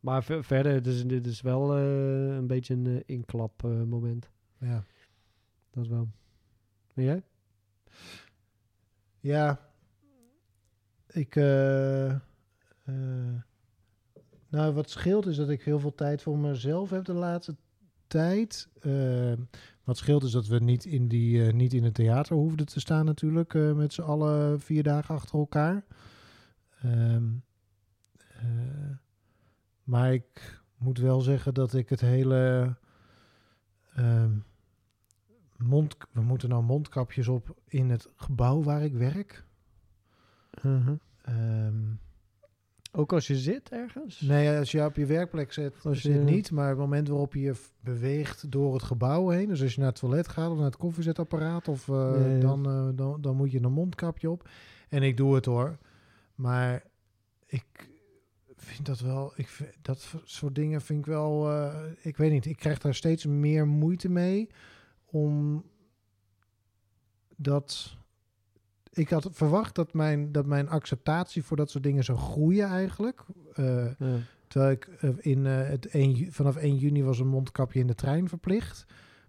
[0.00, 4.30] maar ver- verder, dus, dit is wel eh, een beetje een eh, inklap eh, moment.
[4.58, 4.84] Ja.
[5.70, 6.08] Dat wel.
[6.94, 7.22] En jij?
[9.20, 9.70] Ja,
[11.06, 11.34] ik.
[14.48, 17.56] nou, wat scheelt is dat ik heel veel tijd voor mezelf heb de laatste
[18.08, 18.68] tijd.
[18.80, 19.32] Eh,
[19.88, 22.80] wat scheelt is dat we niet in, die, eh, niet in het theater hoefden te
[22.80, 25.84] staan, natuurlijk, eh, met z'n allen vier dagen achter elkaar.
[26.82, 27.24] Ehm,
[28.18, 28.96] eh,
[29.84, 32.74] maar ik moet wel zeggen dat ik het hele.
[33.94, 34.32] ehm,
[35.56, 39.44] mond, we moeten nou mondkapjes op in het gebouw waar ik werk.
[41.22, 41.92] Ehm,
[42.92, 44.20] Ook als je zit ergens?
[44.20, 46.50] nee, als je op je werkplek zit, Als zit je- niet.
[46.50, 49.48] Maar het moment waarop je beweegt door het gebouw heen.
[49.48, 51.68] Dus als je naar het toilet gaat of naar het koffiezetapparaat.
[51.68, 54.48] Of, eh, Nee, dan, eh, dan, dan moet je een mondkapje op.
[54.88, 55.78] En ik doe het hoor.
[56.34, 56.84] Maar
[57.46, 57.90] ik
[58.56, 59.32] vind dat wel...
[59.36, 61.50] Ik vind, dat soort dingen vind ik wel...
[61.50, 64.48] eh, ik weet niet, ik krijg daar steeds meer moeite mee.
[65.04, 65.64] Om
[67.36, 67.96] dat
[68.92, 73.24] ik had verwacht dat mijn, dat mijn acceptatie voor dat soort dingen zou groeien eigenlijk.
[73.54, 74.16] Eh, Ja.
[74.46, 77.86] terwijl ik eh, in, eh, het 1, ju- vanaf 1 juni was een mondkapje in
[77.86, 78.86] de trein verplicht.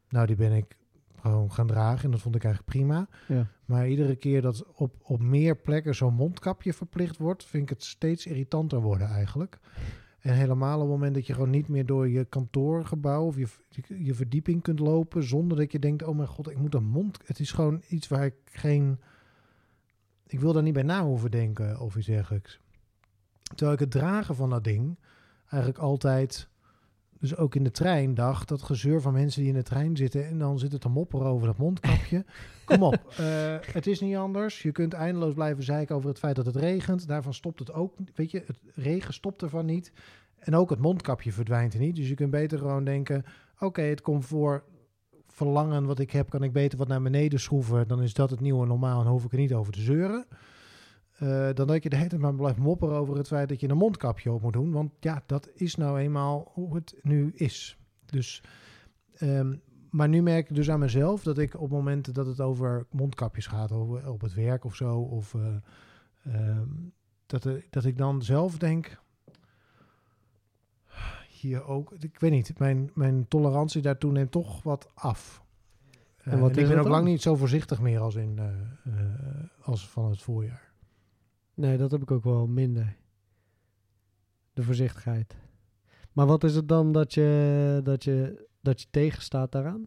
[0.10, 0.78] Nou, die ben ik
[1.22, 3.08] gewoon gaan dragen en dat vond ik eigenlijk prima.
[3.28, 3.48] Ja.
[3.66, 7.84] Maar iedere keer dat op, op meer plekken zo'n mondkapje verplicht wordt, vind ik het
[7.84, 9.60] steeds irritanter worden eigenlijk.
[10.20, 13.48] En helemaal op het moment dat je gewoon niet meer door je kantoorgebouw of je,
[13.70, 16.84] je, je verdieping kunt lopen zonder dat je denkt, oh mijn god, ik moet een
[16.90, 17.20] mond...
[17.26, 19.00] Het is gewoon iets waar ik geen...
[20.30, 22.60] Ik wil daar niet bij na hoeven denken of iets dergelijks.
[23.44, 24.98] Terwijl ik het dragen van dat ding
[25.42, 26.50] eigenlijk altijd,
[27.20, 30.28] dus ook in de trein, dacht dat gezeur van mensen die in de trein zitten
[30.28, 32.26] en dan zitten te mopperen over dat mondkapje.
[32.66, 34.62] Kom op, eh, het is niet anders.
[34.62, 37.08] Je kunt eindeloos blijven zeiken over het feit dat het regent.
[37.08, 37.96] Daarvan stopt het ook.
[38.16, 39.92] Weet je, het regen stopt ervan niet.
[40.40, 41.96] En ook het mondkapje verdwijnt er niet.
[41.96, 43.26] Dus je kunt beter gewoon denken:
[43.60, 44.64] oké, het comfort
[45.40, 47.88] verlangen wat ik heb, kan ik beter wat naar beneden schroeven.
[47.88, 50.26] Dan is dat het nieuwe normaal en hoef ik er niet over te zeuren.
[51.18, 53.70] Eh, dan dat je de hele tijd maar blijft mopperen over het feit dat je
[53.70, 54.72] een mondkapje op moet doen.
[54.72, 57.78] Want ja, dat is nou eenmaal hoe het nu is.
[58.06, 58.44] Dus,
[59.14, 59.56] ehm,
[59.90, 63.48] maar nu merk ik dus aan mezelf dat ik op momenten dat het over mondkapjes
[63.48, 65.56] gaat, over, op het werk of zo, of eh,
[66.24, 66.68] ehm,
[67.26, 68.98] dat, er- dat ik dan zelf denk,
[71.40, 75.44] hier ook, ik weet niet, mijn, mijn tolerantie daartoe neemt toch wat af.
[76.18, 76.92] Eh, En wat en is ik ben ook dan?
[76.92, 78.48] lang niet zo voorzichtig meer als, in, eh,
[78.84, 80.72] eh, als van het voorjaar.
[81.54, 82.98] Nee, dat heb ik ook wel minder.
[84.54, 85.36] De voorzichtigheid.
[86.14, 89.86] Maar wat is het dan dat je, dat je, dat je tegenstaat daaraan?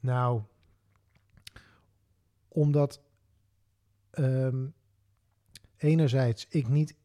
[0.00, 0.42] Nou,
[2.48, 3.00] omdat
[4.10, 4.66] ehm,
[5.76, 6.96] enerzijds ik niet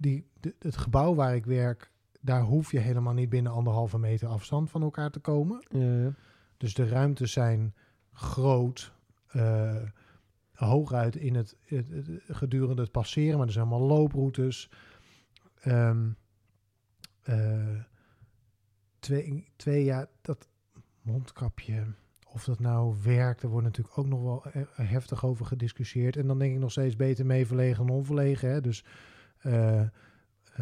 [0.00, 4.28] die, de- het gebouw waar ik werk, daar hoef je helemaal niet binnen anderhalve meter
[4.28, 5.64] afstand van elkaar te komen.
[5.68, 6.12] Ja,
[6.56, 7.74] Dus de ruimtes zijn
[8.12, 8.92] groot,
[9.26, 9.82] eh,
[10.52, 14.70] hooguit in het, het- het- gedurende het passeren, maar er zijn allemaal looproutes.
[15.60, 16.08] Ehm,
[17.22, 17.80] eh,
[18.98, 20.48] twee, twee jaar, dat
[21.02, 21.84] mondkapje,
[22.26, 24.44] of dat nou werkt, er wordt natuurlijk ook nog wel
[24.86, 26.16] heftig over gediscussieerd.
[26.16, 28.50] En dan denk ik nog steeds beter mee verlegen dan onverlegen.
[28.50, 28.60] Hè?
[28.60, 28.84] Dus,
[29.40, 29.88] eh, eh,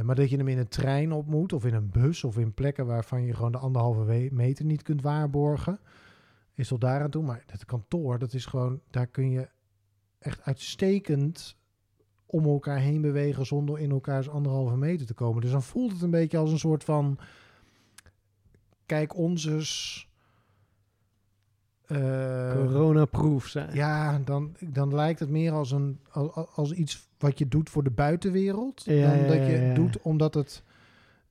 [0.02, 2.54] maar dat je hem in een trein op moet, of in een bus, of in
[2.54, 5.80] plekken waarvan je gewoon de anderhalve meter niet kunt waarborgen,
[6.54, 7.22] is tot daar aan toe.
[7.22, 9.48] Maar het kantoor, dat is gewoon, daar kun je
[10.18, 11.56] echt uitstekend
[12.26, 15.42] om elkaar heen bewegen zonder in elkaars anderhalve meter te komen.
[15.42, 17.18] Dus dan voelt het een beetje als een soort van,
[18.86, 19.18] kijk eh,
[22.54, 23.74] Corona-proof zijn.
[23.74, 27.84] ja, dan, dan lijkt het meer als, een, als, als iets wat je doet voor
[27.84, 28.82] de buitenwereld.
[28.84, 30.62] Ja, dan dat je doet omdat het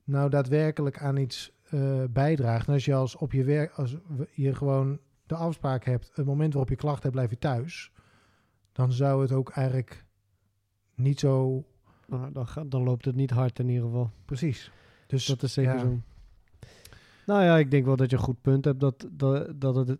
[0.04, 2.66] nou daadwerkelijk aan iets eh, bijdraagt.
[2.66, 3.96] En als je als op je werk, als
[4.30, 7.92] je gewoon de afspraak hebt, het moment waarop je klachten hebt, blijf je thuis.
[8.72, 10.04] Dan zou het ook eigenlijk
[10.94, 11.64] niet zo
[12.06, 14.10] Nou, dan, gaat- dan loopt het niet hard in ieder geval.
[14.24, 14.70] precies.
[15.06, 15.78] Dus Dat is zeker ja.
[15.78, 15.98] zo.
[17.26, 19.98] Nou ja, ik denk wel dat je een goed punt hebt dat, dat, dat het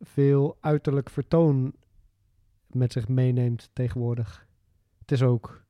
[0.00, 1.74] veel uiterlijk vertoon
[2.66, 4.46] met zich meeneemt tegenwoordig.
[4.98, 5.64] Het is ook,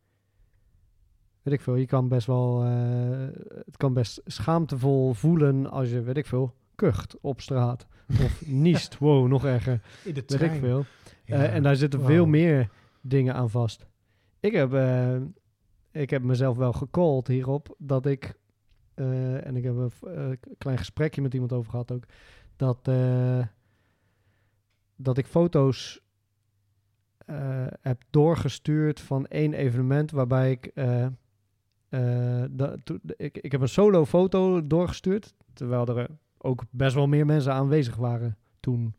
[1.42, 6.02] weet ik veel, je kan best wel, eh, het kan best schaamtevol voelen als je,
[6.02, 7.86] weet ik veel, kucht op straat.
[8.08, 10.84] Of niest, wow, nog erger, in de weet ik veel.
[11.24, 11.36] Ja.
[11.36, 13.86] Eh, en daar zitten veel meer dingen aan vast.
[14.40, 15.16] Ik heb, eh,
[15.90, 18.38] ik heb mezelf wel gecallt hierop dat ik,
[18.94, 22.04] en ik heb een klein gesprekje met iemand over gehad ook,
[22.56, 22.88] dat,
[24.98, 26.00] dat ik foto's
[27.18, 31.06] eh, heb doorgestuurd van één evenement waarbij ik, eh,
[31.88, 32.78] eh, dat,
[33.16, 36.08] ik, ik heb een solo foto doorgestuurd, terwijl er
[36.38, 38.94] ook best wel meer mensen aanwezig waren toen.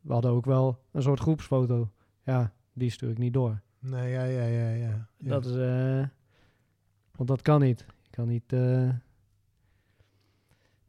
[0.00, 1.90] We hadden ook wel een soort groepsfoto.
[2.22, 3.60] Ja, die stuur ik niet door.
[3.78, 5.08] Nee, ja, ja, ja, ja.
[5.18, 5.28] ja.
[5.28, 5.54] Dat is,
[7.16, 7.86] want dat kan niet.
[8.02, 8.52] Je kan niet.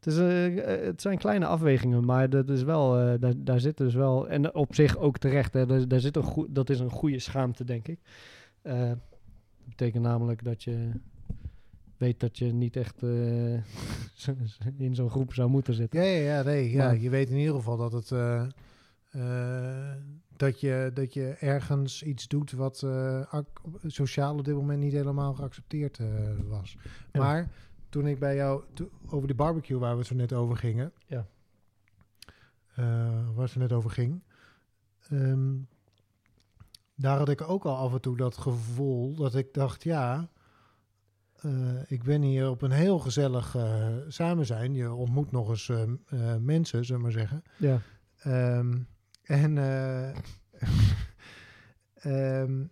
[0.06, 3.60] Het, is, eh, eh, het zijn kleine afwegingen, maar dat is wel, eh, daar, daar
[3.60, 4.28] zit dus wel.
[4.28, 7.18] En op zich ook terecht, hè, daar, daar zit een goe- dat is een goede
[7.18, 7.98] schaamte, denk ik.
[8.62, 8.98] Dat
[9.64, 10.90] betekent namelijk dat je
[11.96, 13.02] weet dat je niet echt
[14.78, 16.00] in zo'n groep zou moeten zitten.
[16.02, 16.84] Ja, ja, ja, nee, ja.
[16.84, 18.08] Maar- je weet in ieder geval dat het
[20.36, 22.82] dat, je, dat je ergens iets doet wat
[23.30, 25.98] ac- sociaal op dit moment niet helemaal geaccepteerd
[26.48, 26.76] was.
[27.12, 27.20] Ja.
[27.20, 27.50] Maar
[27.88, 31.26] toen ik bij jou to- over die barbecue waar we zo net over gingen, Ja.
[32.74, 34.22] eh, waar zo net over ging,
[35.08, 35.54] ehm,
[36.94, 40.30] daar had ik ook al af en toe dat gevoel dat ik dacht, ja,
[41.36, 44.74] eh, ik ben hier op een heel gezellig eh, samen zijn.
[44.74, 47.42] Je ontmoet nog eens eh, eh, mensen, zullen we maar zeggen.
[47.58, 47.80] Ja,
[48.16, 48.78] Ehm,
[49.22, 49.58] En,
[51.94, 52.64] ehm,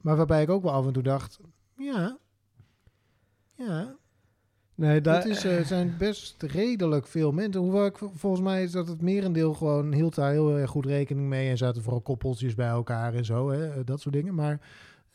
[0.00, 1.40] maar waarbij ik ook wel af en toe dacht,
[1.76, 2.18] ja,
[3.54, 3.96] ja,
[4.80, 7.60] Nee, daar, het is, eh, zijn best redelijk veel mensen.
[7.60, 10.86] Hoewel ik vol- volgens mij is dat het merendeel gewoon hield daar heel erg goed
[10.86, 11.48] rekening mee.
[11.50, 14.34] En zaten vooral koppeltjes bij elkaar en zo, hè, eh, dat soort dingen.
[14.34, 14.60] Maar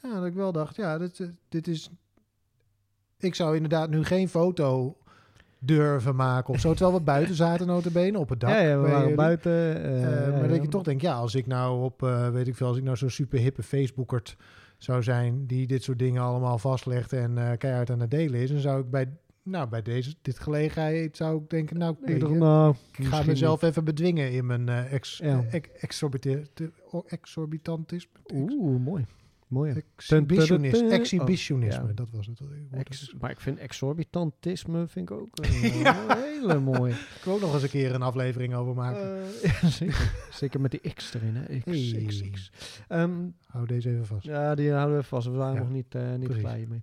[0.04, 1.90] ja, dat ik wel dacht, ja, dit, eh, dit is...
[3.20, 4.98] Ik zou inderdaad nu geen foto
[5.60, 6.74] durven maken of zo.
[6.74, 8.50] Terwijl we buiten zaten notabene op het dak.
[8.50, 9.82] ja, ja, we waren buiten.
[10.32, 12.02] Maar ja, dat je toch denkt, ja, als ik nou op,
[12.32, 14.38] weet ik veel, als ik nou zo'n super hippe Facebookert
[14.78, 18.60] zou zijn, die dit soort dingen allemaal vastlegt en keihard aan het delen is, dan
[18.60, 19.10] zou ik bij,
[19.46, 23.62] nou, bij deze, dit gelegenheid zou ik denken, nou, Ik dacht, nou, ik ga mezelf
[23.62, 25.44] even bedwingen in mijn eh ex, Ja.
[25.80, 26.04] ex-
[26.92, 28.12] o- exorbitantisme.
[28.34, 29.06] Oeh, mooi.
[29.48, 29.84] Mooi.
[29.96, 30.90] Exhibitionisme.
[30.90, 32.40] Exhibitionisme, Oh, dat was het.
[33.20, 35.44] maar ik vind exorbitantisme vind ik ook een
[35.86, 36.92] eh, hele mooie.
[36.94, 39.24] Ik wil ook nog eens een keer een aflevering over maken.
[39.44, 40.12] Eh, zeker.
[40.32, 41.60] zeker met die X erin, hè?
[42.06, 42.22] X.
[42.32, 42.52] X.
[42.88, 43.12] Ehm,
[43.48, 44.26] Hou deze even vast.
[44.26, 45.28] ja, die houden we vast.
[45.28, 46.44] We waren nog niet, eh niet precies.
[46.44, 46.82] klaar hiermee.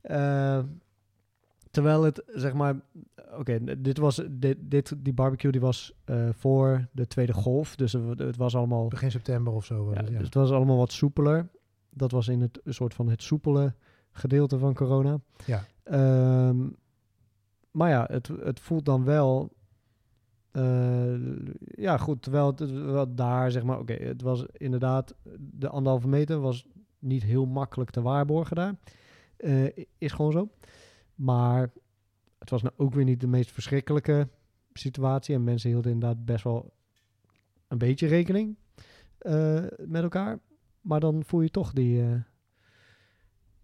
[0.00, 0.58] Eh,
[1.70, 2.80] terwijl het, zeg maar...
[3.38, 4.22] Oké, dit was...
[4.30, 7.76] Dit, dit, die barbecue die was eh, voor de tweede golf.
[7.76, 8.88] Dus het, het was allemaal...
[8.88, 9.84] Begin september of zo.
[9.84, 10.16] was Ja, het, ja.
[10.16, 11.48] dus het was allemaal wat soepeler.
[11.90, 13.74] Dat was in het soort van het soepele
[14.12, 15.20] gedeelte van corona.
[15.46, 15.64] Ja.
[15.82, 16.68] Ehm,
[17.70, 19.52] maar ja, het, het voelt dan wel.
[20.52, 21.14] eh,
[21.60, 22.22] ja, goed.
[22.22, 23.78] Terwijl het, daar zeg maar.
[23.78, 25.14] Oké, het was inderdaad.
[25.38, 26.66] De anderhalve meter was
[26.98, 28.74] niet heel makkelijk te waarborgen daar.
[29.36, 30.48] Eh, is gewoon zo.
[31.20, 31.70] Maar
[32.38, 34.28] het was nou ook weer niet de meest verschrikkelijke
[34.72, 35.34] situatie.
[35.34, 36.72] En mensen hielden inderdaad best wel
[37.68, 38.56] een beetje rekening
[39.18, 40.38] eh, met elkaar.
[40.80, 42.02] Maar dan voel je toch die.
[42.02, 42.20] eh,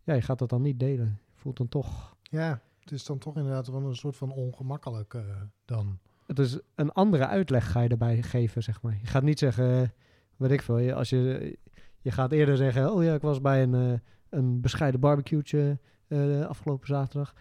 [0.02, 1.18] ja, je gaat dat dan niet delen.
[1.34, 2.16] Je voelt dan toch.
[2.22, 5.22] Ja, het is dan toch inderdaad wel een soort van ongemakkelijk eh,
[5.64, 5.98] dan.
[6.26, 8.96] Het is een andere uitleg ga je erbij geven, zeg maar.
[9.00, 9.92] Je gaat niet zeggen,
[10.36, 10.78] weet ik veel.
[10.78, 11.58] je- Als je,
[12.00, 16.86] je gaat eerder zeggen, oh ja, ik was bij een, een bescheiden barbecue'tje eh, afgelopen
[16.86, 17.34] zaterdag.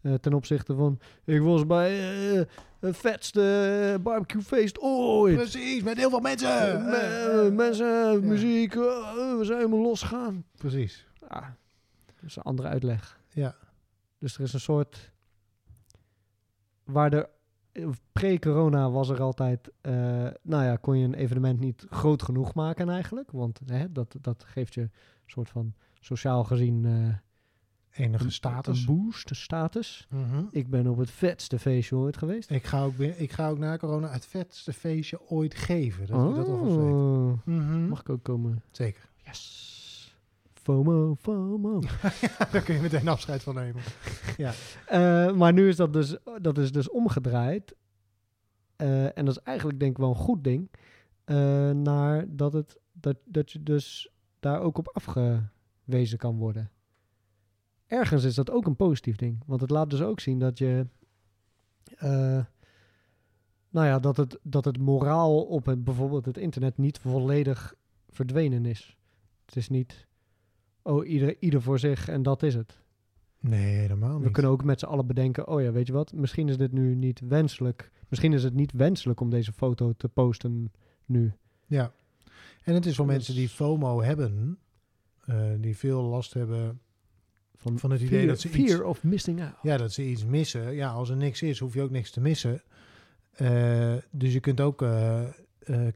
[0.00, 1.98] Eh, ten opzichte van, ik was bij
[2.38, 2.44] eh
[2.80, 5.36] het vetste barbecuefeest ooit.
[5.36, 6.84] Precies, met heel veel mensen.
[6.84, 8.18] Me- mensen, ja.
[8.20, 10.44] muziek, we zijn helemaal losgegaan.
[10.56, 11.06] Precies.
[11.28, 11.46] Ah,
[12.06, 13.20] dat is een andere uitleg.
[13.28, 13.54] Ja.
[14.18, 15.12] Dus er is een soort.
[16.84, 17.28] Waar er.
[17.72, 19.70] eh, Pre-corona was er altijd.
[19.80, 19.92] eh,
[20.42, 23.30] nou ja, kon je een evenement niet groot genoeg maken eigenlijk.
[23.30, 24.90] Want hè, dat, dat geeft je een
[25.26, 25.74] soort van.
[26.00, 26.84] Sociaal gezien.
[27.96, 28.80] Enige status.
[28.80, 30.06] Een boost, een status.
[30.10, 30.44] Mhm.
[30.50, 32.50] Ik ben op het vetste feestje ooit geweest.
[32.50, 36.06] Ik ga, ook weer, ik ga ook na corona het vetste feestje ooit geven.
[36.06, 36.84] Dat je dat alvast weet.
[36.92, 37.88] Oh, Mhm.
[37.88, 38.62] mag ik ook komen?
[38.70, 39.08] Zeker.
[39.24, 39.64] Yes.
[40.52, 41.80] FOMO, FOMO.
[42.52, 43.82] Daar kun je meteen afscheid van nemen.
[44.86, 47.74] Eh, maar nu is dat dus, dat is dus omgedraaid.
[48.76, 50.70] Eh, en dat is eigenlijk denk ik wel een goed ding.
[51.24, 56.70] eh, naar dat, het, dat, dat je dus daar ook op afgewezen kan worden.
[57.86, 59.42] Ergens is dat ook een positief ding.
[59.46, 60.86] Want het laat dus ook zien dat je...
[61.96, 62.44] eh,
[63.70, 67.74] nou ja, dat het, dat het moraal op het, bijvoorbeeld het internet niet volledig
[68.08, 68.96] verdwenen is.
[69.44, 70.06] Het is niet...
[70.82, 72.78] Oh, ieder, ieder voor zich en dat is het.
[73.40, 74.32] Nee, helemaal We niet.
[74.32, 76.94] kunnen ook met z'n allen bedenken, oh ja, weet je wat, misschien is dit nu
[76.94, 77.90] niet wenselijk.
[78.08, 80.72] Misschien is het niet wenselijk om deze foto te posten
[81.04, 81.32] nu.
[81.66, 81.92] Ja.
[82.64, 84.58] En het is voor Dat mensen die FOMO hebben,
[85.24, 86.80] eh, die veel last hebben
[87.56, 89.54] Van, van het idee fear, dat ze fear iets, of missing out.
[89.62, 90.74] ja, dat ze iets missen.
[90.74, 92.62] Ja, als er niks is, hoef je ook niks te missen.
[93.36, 94.82] Eh, dus je kunt ook.
[94.82, 95.22] eh,
[95.58, 95.86] eh,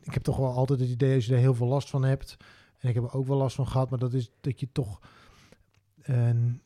[0.00, 2.36] ik heb toch wel altijd het idee als je er heel veel last van hebt.
[2.78, 5.00] En ik heb er ook wel last van gehad, maar dat is dat je toch
[6.02, 6.60] een.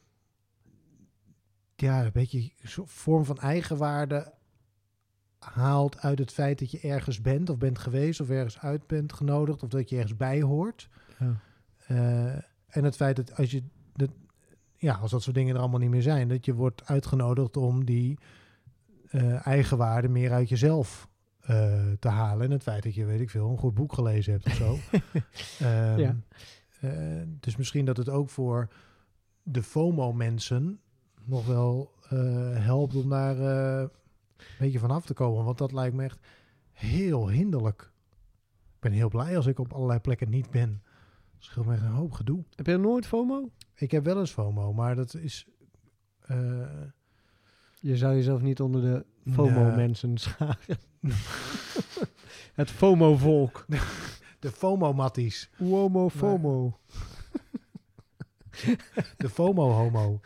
[1.76, 4.32] Ja, een beetje een vorm van eigenwaarde
[5.38, 9.12] haalt uit het feit dat je ergens bent of bent geweest of ergens uit bent
[9.12, 10.88] genodigd of dat je ergens bij hoort.
[11.18, 11.40] Ja.
[12.66, 13.62] En het feit dat als je
[13.94, 14.10] dat,
[14.76, 17.84] ja, als dat soort dingen er allemaal niet meer zijn, dat je wordt uitgenodigd om
[17.84, 18.18] die
[19.10, 21.08] eh, eigenwaarde meer uit jezelf
[21.40, 22.44] eh, te halen.
[22.44, 24.76] En het feit dat je, weet ik veel, een goed boek gelezen hebt of zo.
[25.66, 26.16] Ehm, Ja.
[26.80, 28.68] eh, dus misschien dat het ook voor
[29.42, 30.80] de FOMO-mensen
[31.24, 31.92] nog wel
[32.54, 33.90] helpt om daar een
[34.58, 35.44] beetje van af te komen.
[35.44, 36.18] Want dat lijkt me echt
[36.72, 37.90] heel hinderlijk.
[38.68, 40.82] Ik ben heel blij als ik op allerlei plekken niet ben.
[41.38, 42.44] Scheelt me echt een hoop gedoe.
[42.54, 43.50] Heb je nooit FOMO?
[43.80, 45.46] Ik heb wel eens FOMO, maar dat is...
[46.20, 46.36] eh,
[47.74, 50.78] Je zou jezelf niet onder de FOMO-mensen scharen.
[52.54, 53.64] Het FOMO-volk.
[54.40, 55.50] de FOMO-matties.
[55.58, 56.78] Womo FOMO.
[59.16, 60.20] De FOMO-homo.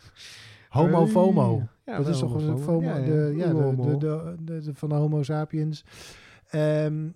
[0.69, 1.67] Homo-FOMO.
[1.85, 2.59] Ja, dat is toch een.
[2.59, 2.81] FOMO?
[2.87, 3.05] Ja, ja.
[3.05, 5.83] De, ja, de, de, de, van de Homo sapiens.
[6.47, 7.07] Ehm,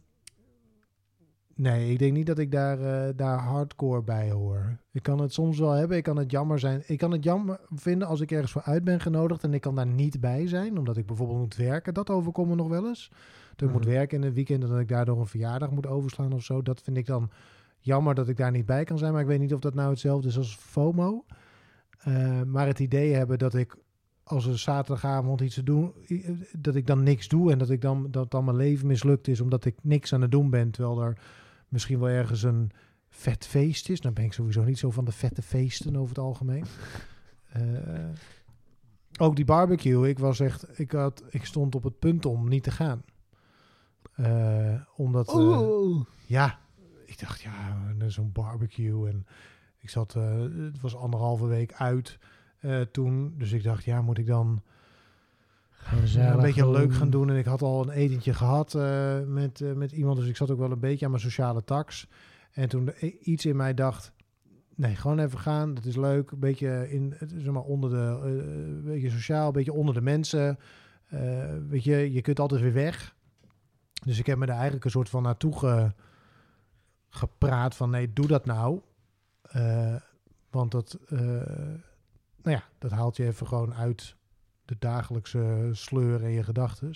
[1.59, 4.77] Nee, ik denk niet dat ik daar, eh, daar hardcore bij hoor.
[4.91, 5.97] Ik kan het soms wel hebben.
[5.97, 6.83] Ik kan het jammer zijn.
[6.87, 9.75] Ik kan het jammer vinden als ik ergens voor uit ben genodigd en ik kan
[9.75, 11.93] daar niet bij zijn, omdat ik bijvoorbeeld moet werken.
[11.93, 13.11] Dat overkomt me nog wel eens.
[13.55, 13.93] Dat ik moet Mhm.
[13.93, 16.61] werken in het weekend en dat ik daardoor een verjaardag moet overslaan of zo.
[16.61, 17.29] Dat vind ik dan
[17.79, 19.11] jammer dat ik daar niet bij kan zijn.
[19.11, 21.25] Maar ik weet niet of dat nou hetzelfde is als FOMO.
[21.99, 23.75] Eh, maar het idee hebben dat ik
[24.23, 26.25] als er zaterdagavond iets te doen, i-
[26.57, 29.41] dat ik dan niks doe en dat ik dan dat dan mijn leven mislukt is
[29.41, 31.17] omdat ik niks aan het doen ben, terwijl er
[31.69, 32.71] misschien wel ergens een
[33.09, 34.01] vet feest is.
[34.01, 36.65] Dan ben ik sowieso niet zo van de vette feesten over het algemeen.
[37.49, 38.09] Eh,
[39.19, 42.63] ook die barbecue, ik was echt, ik had, ik stond op het punt om niet
[42.63, 43.03] te gaan,
[44.13, 46.05] Eh, omdat, eh, Oh.
[46.25, 46.59] ja,
[47.05, 49.25] ik dacht ja, zo'n barbecue en
[49.77, 52.19] ik zat, het was anderhalve week uit
[52.91, 54.63] toen, dus ik dacht ja, moet ik dan
[56.05, 57.29] ja, een beetje leuk gaan doen.
[57.29, 60.17] En ik had al een etentje gehad eh, met, eh, met iemand.
[60.17, 62.07] Dus ik zat ook wel een beetje aan mijn sociale tax.
[62.51, 64.11] En toen de- iets in mij dacht...
[64.75, 65.73] Nee, gewoon even gaan.
[65.73, 66.31] Dat is leuk.
[66.31, 69.47] Een beetje, in, zeg maar onder de, eh, een beetje sociaal.
[69.47, 70.59] Een beetje onder de mensen.
[71.09, 73.15] Eh, weet je, je kunt altijd weer weg.
[74.05, 75.91] Dus ik heb me daar eigenlijk een soort van naartoe ge-
[77.09, 77.75] gepraat.
[77.75, 78.81] Van nee, doe dat nou.
[79.41, 79.95] Eh,
[80.49, 80.97] want dat...
[81.07, 81.19] eh,
[82.41, 84.15] nou ja, dat haalt je even gewoon uit
[84.69, 86.93] de dagelijkse sleur en je gedachten.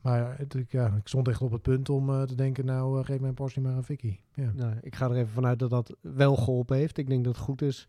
[0.00, 2.98] maar het, ik, ja, ik stond echt op het punt om eh, te denken, nou
[2.98, 4.18] eh, geef mijn portie maar aan Vicky.
[4.34, 4.52] Ja.
[4.54, 6.98] Nou, ik ga er even vanuit dat dat wel geholpen heeft.
[6.98, 7.88] Ik denk dat het goed is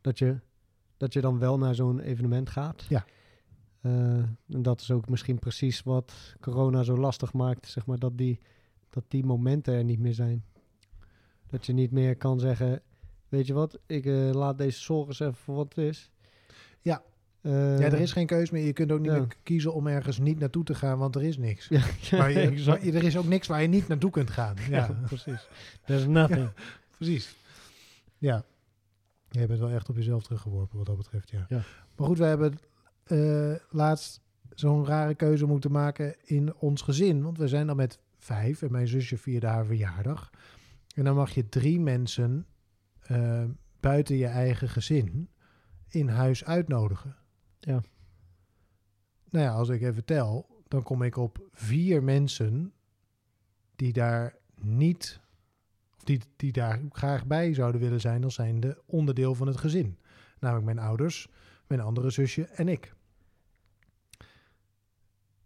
[0.00, 0.40] dat je,
[0.96, 2.84] dat je dan wel naar zo'n evenement gaat.
[2.88, 3.04] Ja.
[3.86, 4.18] Eh,
[4.48, 8.40] en dat is ook misschien precies wat corona zo lastig maakt, zeg maar, dat die,
[8.90, 10.44] dat die momenten er niet meer zijn.
[11.46, 12.82] Dat je niet meer kan zeggen,
[13.28, 16.10] weet je wat, ik eh, laat deze zorg eens even voor wat het is.
[16.80, 17.02] Ja.
[17.46, 18.64] Eh, ja, er is geen keus meer.
[18.64, 19.18] Je kunt ook niet ja.
[19.18, 21.68] meer kiezen om ergens niet naartoe te gaan, want er is niks.
[21.68, 21.80] Ja,
[22.10, 24.56] Maar, je, maar er is ook niks waar je niet naartoe kunt gaan.
[24.70, 25.48] Ja, precies.
[25.84, 26.50] There's nothing.
[26.96, 27.36] precies.
[28.18, 28.44] Ja.
[29.30, 31.46] Je bent wel echt op jezelf teruggeworpen wat dat betreft, ja.
[31.48, 31.62] Ja.
[31.96, 32.58] Maar goed, we hebben
[33.04, 34.20] eh, laatst
[34.54, 37.22] zo'n rare keuze moeten maken in ons gezin.
[37.22, 40.30] Want we zijn dan met vijf en mijn zusje vierde haar verjaardag.
[40.94, 42.46] En dan mag je drie mensen
[43.00, 43.44] eh,
[43.80, 45.28] buiten je eigen gezin
[45.88, 47.16] in huis uitnodigen.
[47.66, 47.82] Ja.
[49.30, 52.72] Nou ja, als ik even tel, dan kom ik op vier mensen
[53.76, 55.20] die daar niet,
[55.96, 59.98] of die, die daar graag bij zouden willen zijn als zijnde onderdeel van het gezin.
[60.38, 61.28] Namelijk mijn ouders,
[61.66, 62.94] mijn andere zusje en ik.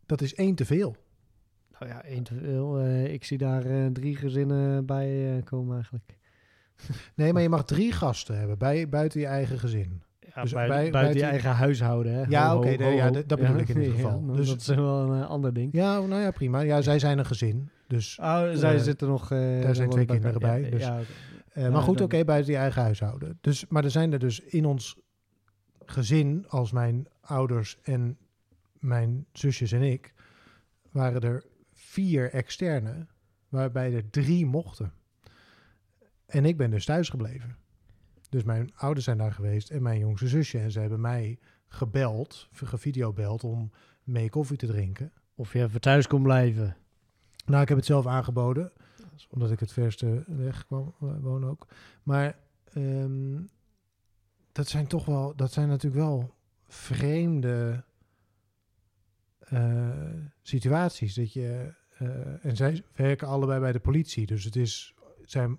[0.07, 0.97] Dat is één te veel.
[1.79, 2.79] Nou ja, één te veel.
[2.79, 6.19] Eh, ik zie daar eh, drie gezinnen bij eh, komen eigenlijk.
[7.15, 10.03] Nee, maar je mag drie gasten hebben bij, buiten je eigen gezin.
[10.35, 12.23] Ja, Dus bij, bij- buiten, je eigen huishouden, hè?
[12.29, 14.21] Ja, oké, ja, dat- bedoel ik in ieder geval.
[14.21, 15.73] nou, Dus- dat is wel een eh, ander ding.
[15.73, 16.61] Ja, nou ja, prima.
[16.61, 17.71] Ja, zij zijn een gezin.
[17.87, 19.23] Dus, Oh, zij Eh, zitten nog...
[19.33, 20.89] eh, zijn nog twee kinderen bij, dus-
[21.55, 23.39] maar goed, oké, buiten je eigen huishouden.
[23.41, 24.97] Dus, maar er zijn er dus in ons
[25.85, 28.19] gezin, als mijn ouders en
[28.79, 30.13] mijn zusjes en ik,
[30.91, 33.07] waren er vier externe,
[33.49, 34.93] waarbij er drie mochten.
[36.27, 37.57] En ik ben dus thuis gebleven.
[38.31, 40.59] Dus mijn ouders zijn daar geweest en mijn jongste zusje.
[40.59, 43.71] En ze hebben mij gebeld, gevideobeld om
[44.05, 45.13] mee koffie te drinken.
[45.35, 46.77] Of je even thuis kon blijven.
[47.45, 48.73] Nou, ik heb het zelf aangeboden,
[49.31, 51.67] omdat ik het verste weg kwam eh, woon ook.
[52.03, 52.39] Maar
[52.73, 53.43] ehm,
[54.53, 56.35] dat zijn toch wel, dat zijn natuurlijk wel
[56.67, 57.85] vreemde
[59.39, 59.89] eh,
[60.43, 61.15] situaties.
[61.15, 65.57] Dat je, eh, en zij werken allebei bij de politie, dus het is, zij,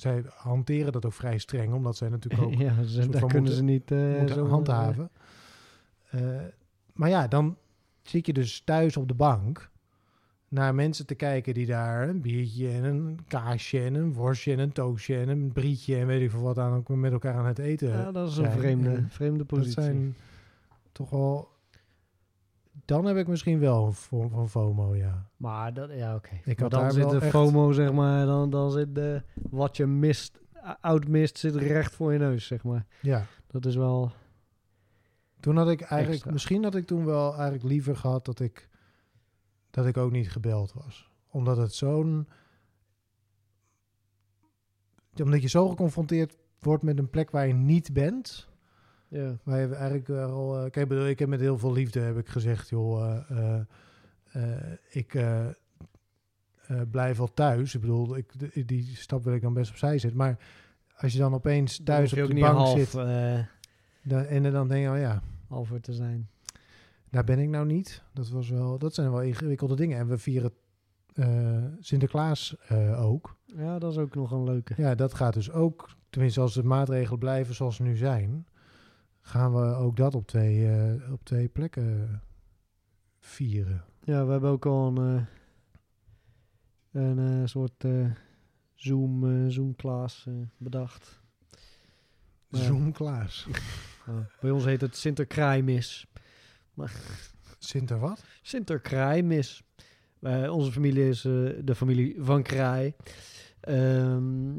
[0.00, 3.54] zij hanteren dat ook vrij streng, omdat zij natuurlijk ook ja, ze, daar kunnen moeten-
[3.54, 5.10] ze niet eh, zo, handhaven.
[6.10, 6.20] Eh,
[6.92, 7.56] maar ja, dan
[8.02, 9.70] zit je dus thuis op de bank
[10.48, 14.58] naar mensen te kijken die daar een biertje en een kaasje en een worstje en
[14.58, 17.58] een toastje en een brietje en weet ik veel wat aan met elkaar aan het
[17.58, 17.88] eten.
[17.92, 19.82] eh, ja, dat is een vreemde, vreemde dat positie.
[19.82, 20.16] zijn
[20.92, 21.48] toch wel.
[22.84, 25.28] Dan heb ik misschien wel een vorm van FOMO, ja.
[25.36, 26.34] Maar dat, ja, oké.
[26.34, 29.22] Ik Maar had dan daar zit de echt- FOMO, zeg maar, dan, dan zit de,
[29.50, 30.38] wat je mist,
[30.80, 32.86] oud mist, zit recht voor je neus, zeg maar.
[33.00, 33.24] Ja.
[33.46, 34.12] Dat is wel,
[35.40, 36.32] Toen had ik eigenlijk, Extra.
[36.32, 38.68] misschien had ik toen wel eigenlijk liever gehad dat ik,
[39.70, 41.10] dat ik ook niet gebeld was.
[41.30, 42.28] Omdat het zo'n,
[45.22, 48.48] omdat je zo geconfronteerd wordt met een plek waar je niet bent.
[49.10, 49.36] Ja.
[49.42, 52.18] Waar je eigenlijk al, eh, kijk, ik bedoel, ik heb met heel veel liefde heb
[52.18, 53.60] ik gezegd, joh, eh,
[54.32, 55.24] eh, ik
[56.90, 57.74] blijf wel thuis.
[57.74, 58.32] Ik bedoel, ik,
[58.68, 60.18] die- stap wil ik dan best opzij zetten.
[60.18, 60.38] Maar
[60.96, 62.92] als je dan opeens thuis op de bank half, zit
[64.02, 66.28] dan, en dan denk je, oh ja, halver te zijn.
[67.10, 68.02] Daar ben ik nou niet.
[68.12, 69.98] Dat, was wel, dat zijn wel ingewikkelde dingen.
[69.98, 70.52] En we vieren
[71.80, 72.56] Sinterklaas
[72.96, 73.36] ook.
[73.44, 74.74] Ja, dat is ook nog een leuke.
[74.76, 78.46] Ja, dat gaat dus ook, tenminste als de maatregelen blijven zoals ze nu zijn,
[79.20, 82.20] gaan we ook dat op twee, eh, op twee plekken
[83.18, 83.84] vieren.
[84.04, 85.26] Ja, we hebben ook al een,
[86.92, 87.84] eh, een eh, soort
[88.74, 91.20] Zoom, Zoom-klaas eh, bedacht.
[92.48, 92.58] Ja.
[92.58, 93.46] Zoom Klaas.
[94.06, 96.06] Ja, bij ons heet het Sinterkraaimis.
[97.58, 98.24] Sinter wat?
[98.42, 99.62] Sinterkraaimis.
[100.18, 102.94] Wij onze familie is de familie van Kraai.
[103.60, 104.58] Ehm,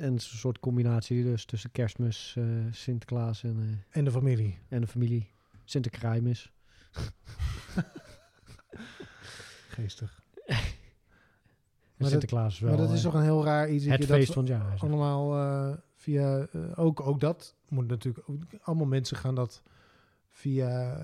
[0.00, 3.56] en het is een soort combinatie dus tussen kerstmis, eh, Sinterklaas en,
[3.90, 4.58] eh, En de familie.
[4.68, 5.30] en de familie
[5.64, 6.52] Sinterkraaimis.
[9.68, 10.22] Geestig.
[11.96, 13.84] Dat- Sinterklaas wel maar dat is eh, toch een heel raar iets.
[13.84, 14.78] dat het dat feest van het jaar.
[14.80, 16.46] allemaal via...
[16.74, 18.28] ook, ook dat moet natuurlijk...
[18.30, 19.62] ook- allemaal mensen gaan dat
[20.40, 21.00] via,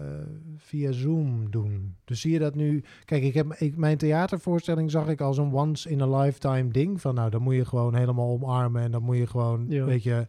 [0.56, 1.96] via Zoom doen.
[2.04, 2.84] Dus zie je dat nu...
[3.04, 7.00] Kijk, ik heb, ik, mijn theatervoorstelling zag ik als een once in a lifetime ding.
[7.00, 8.82] Van nou, dan moet je gewoon helemaal omarmen.
[8.82, 9.84] En dan moet je gewoon, Ja.
[9.84, 10.26] weet je...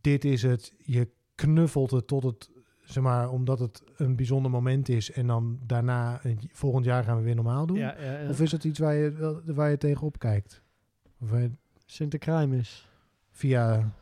[0.00, 0.72] Dit is het.
[0.78, 2.50] Je knuffelt het tot het...
[2.84, 5.10] Zeg maar, omdat het een bijzonder moment is.
[5.12, 7.76] En dan daarna, eh, volgend jaar gaan we weer normaal doen.
[7.76, 8.28] Ja, ja, ja.
[8.28, 10.62] Of is het iets waar je, waar je tegenop kijkt?
[11.20, 11.50] Of waar je
[11.86, 12.88] Sinterkraaimis.
[13.30, 13.92] via...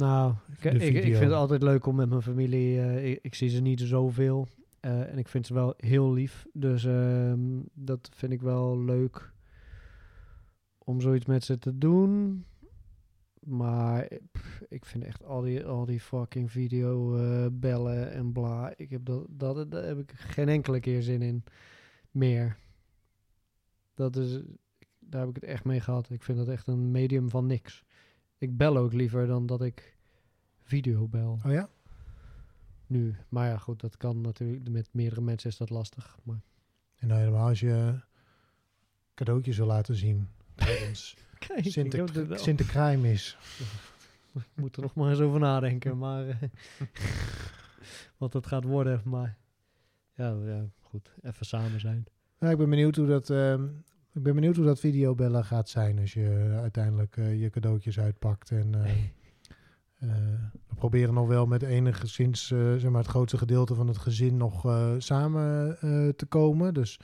[0.00, 2.80] Nou, ik, ik, vind het altijd leuk om met mijn familie.
[2.80, 4.46] eh, ik, ik zie ze niet zoveel.
[4.80, 6.46] eh en ik vind ze wel heel lief.
[6.52, 7.40] Dus ehm,
[7.72, 9.32] dat vind ik wel leuk
[10.78, 12.44] om zoiets met ze te doen.
[13.40, 17.18] Maar eh, pff, ik vind echt al die, al die fucking video
[17.52, 18.72] bellen en bla.
[18.76, 21.44] Ik heb dat, dat, daar heb ik geen enkele keer zin in
[22.10, 22.56] meer.
[23.94, 24.40] Dat is,
[24.98, 26.10] daar heb ik het echt mee gehad.
[26.10, 27.84] Ik vind dat echt een medium van niks.
[28.40, 29.96] Ik bel ook liever dan dat ik
[30.62, 31.68] video bel Oh ja?
[32.86, 33.16] nu.
[33.28, 34.68] Maar ja, goed, dat kan natuurlijk.
[34.68, 36.18] Met meerdere mensen is dat lastig.
[36.22, 36.40] Maar
[36.96, 38.00] En nou helemaal als je
[39.14, 43.36] cadeautjes wil laten zien kijk, ik heb Sinter, er Sinterkraaimis.
[44.34, 45.98] ik moet er nog maar eens over nadenken.
[45.98, 46.36] Maar eh,
[48.18, 49.00] wat het gaat worden.
[49.04, 49.36] Maar
[50.14, 51.10] ja, ja, goed.
[51.22, 52.04] Even samen zijn.
[52.38, 53.30] Ja, ik ben benieuwd hoe dat...
[53.30, 53.68] ehm,
[54.14, 58.50] ik ben benieuwd hoe dat videobellen gaat zijn als je uiteindelijk eh, je cadeautjes uitpakt.
[58.50, 58.90] En eh,
[59.98, 60.08] eh,
[60.68, 64.84] we proberen nog wel met enigszins zeg maar het grootste gedeelte van het gezin nog
[64.98, 65.76] samen
[66.16, 66.74] te komen.
[66.74, 67.00] Dus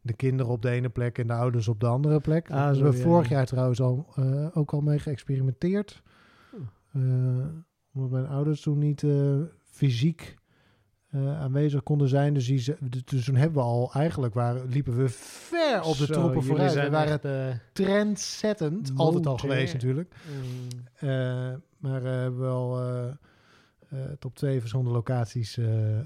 [0.00, 2.50] de kinderen op de ene plek en de ouders op de andere plek.
[2.50, 3.36] Ah, Daar hebben we vorig ja.
[3.36, 4.06] jaar trouwens al,
[4.52, 6.02] ook al mee geëxperimenteerd.
[6.52, 7.00] Oh.
[7.92, 9.04] Omdat mijn ouders toen niet
[9.64, 10.36] fysiek
[11.10, 12.34] eh, aanwezig konden zijn.
[12.34, 16.04] Dus, die, ze- dus toen hebben we al, eigenlijk waren, liepen we ver op de
[16.06, 16.74] Zo, troepen vooruit.
[16.74, 18.92] We waren echt, eh, trendzettend.
[18.96, 20.14] Altijd al geweest natuurlijk.
[20.26, 21.08] mm, Eh,
[21.78, 23.04] maar eh, hebben wel eh,
[23.88, 26.04] eh, top twee verschillende locaties eh, eh,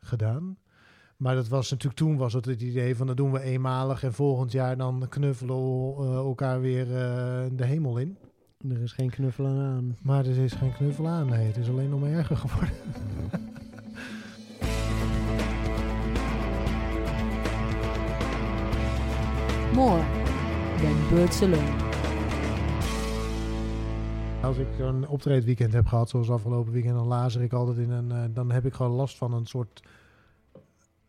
[0.00, 0.56] gedaan.
[1.16, 4.12] Maar dat was natuurlijk toen was het het idee van dat doen we eenmalig en
[4.12, 5.56] volgend jaar dan knuffelen
[5.96, 8.16] we eh, elkaar weer eh, de hemel in.
[8.70, 9.96] er is geen knuffelen aan.
[10.02, 11.26] Maar er is geen knuffel aan.
[11.28, 12.74] Nee, het is alleen nog maar erger geworden.
[19.74, 20.04] More
[20.80, 21.80] than Birds Alone.
[24.42, 28.10] Als ik een optreedweekend heb gehad, zoals afgelopen weekend, dan lazer ik altijd in een.
[28.12, 29.82] eh, dan heb ik gewoon last van een soort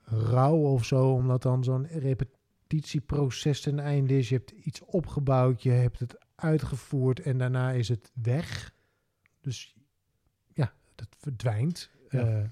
[0.03, 4.29] rouw of zo, omdat dan zo'n repetitieproces ten einde is.
[4.29, 8.73] Je hebt iets opgebouwd, je hebt het uitgevoerd en daarna is het weg.
[9.41, 9.75] Dus
[10.53, 11.89] ja, het verdwijnt.
[12.09, 12.19] Ja.
[12.19, 12.43] Eh,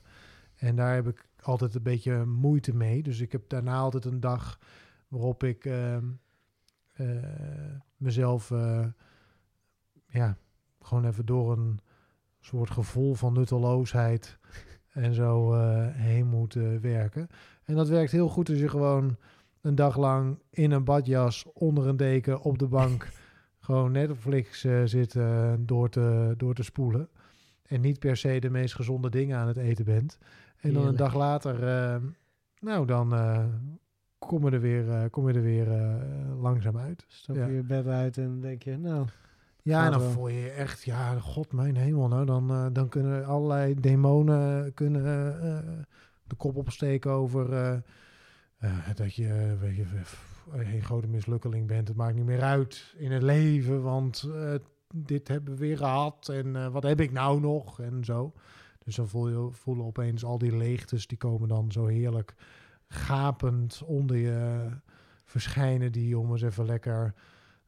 [0.55, 3.03] en daar heb ik altijd een beetje moeite mee.
[3.03, 4.59] Dus ik heb daarna altijd een dag
[5.12, 6.05] waarop ik ehm,
[6.91, 7.05] eh,
[7.97, 8.86] mezelf eh,
[10.07, 10.38] ja,
[10.82, 11.80] gewoon even door een
[12.39, 14.38] soort gevoel van nutteloosheid
[14.88, 17.28] en zo eh, heen moet werken.
[17.64, 19.18] En dat werkt heel goed als je gewoon
[19.62, 23.07] een dag lang in een badjas onder een deken op de bank
[23.59, 25.18] gewoon Netflix zit
[25.59, 27.09] door, te, door te spoelen.
[27.64, 30.18] En niet per se de meest gezonde dingen aan het eten bent.
[30.57, 32.01] En dan een dag later, eh,
[32.59, 33.14] nou dan
[34.28, 37.06] kom je er weer, eh, kom je er weer eh, langzaam uit.
[37.08, 37.46] Stap Ja.
[37.46, 39.06] je je bed uit en denk je, nou,
[39.62, 42.08] Ja, en dan voel je je echt, ja, god mijn hemel.
[42.08, 45.04] Nou, dan, eh, dan kunnen allerlei demonen kunnen,
[46.24, 47.48] de kop opsteken over
[48.96, 49.86] dat je, weet je
[50.52, 51.88] een grote mislukkeling bent.
[51.88, 54.30] Het maakt niet meer uit in het leven, want
[54.96, 56.30] dit hebben we weer gehad.
[56.30, 57.80] En wat heb ik nou nog?
[57.80, 58.34] En zo.
[58.84, 62.36] Dus dan voel je voelen opeens al die leegtes, die komen dan zo heerlijk
[62.94, 64.70] gapend onder je
[65.26, 65.92] verschijnen.
[65.92, 67.14] Die om eens even lekker...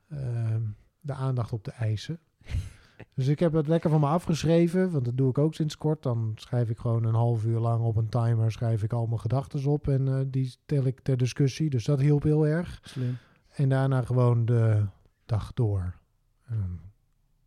[0.09, 0.61] ehm,
[0.99, 2.19] de aandacht op te eisen.
[3.15, 6.03] Dus ik heb het lekker van me afgeschreven, want dat doe ik ook sinds kort.
[6.03, 9.19] Dan schrijf ik gewoon een half uur lang op een timer, schrijf ik al mijn
[9.19, 11.69] gedachten op en eh, die stel ik ter discussie.
[11.69, 12.79] Dus dat hielp heel erg.
[12.83, 13.17] Slim.
[13.49, 14.85] En daarna gewoon de
[15.25, 15.95] dag door.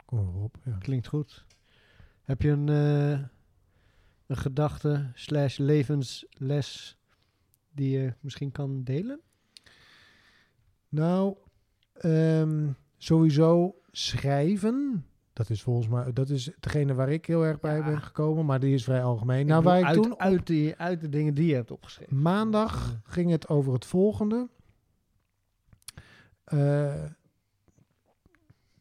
[0.09, 0.57] We op.
[0.65, 0.77] Ja.
[0.79, 1.45] Klinkt goed.
[2.23, 3.21] Heb je een, eh,
[4.27, 6.99] een gedachte slash levensles
[7.77, 9.21] die je misschien kan delen?
[10.89, 11.37] Nou,
[11.93, 15.07] ehm, sowieso schrijven.
[15.33, 17.85] Dat is volgens mij, dat is degene waar ik heel erg bij Ja.
[17.85, 19.47] ben gekomen, maar die is vrij algemeen.
[19.47, 22.23] nou, bedoel, waar ik uit, toen uit, die, uit de dingen die je hebt opgeschreven.
[22.23, 24.49] maandag ging het over het volgende.
[26.45, 27.05] Eh,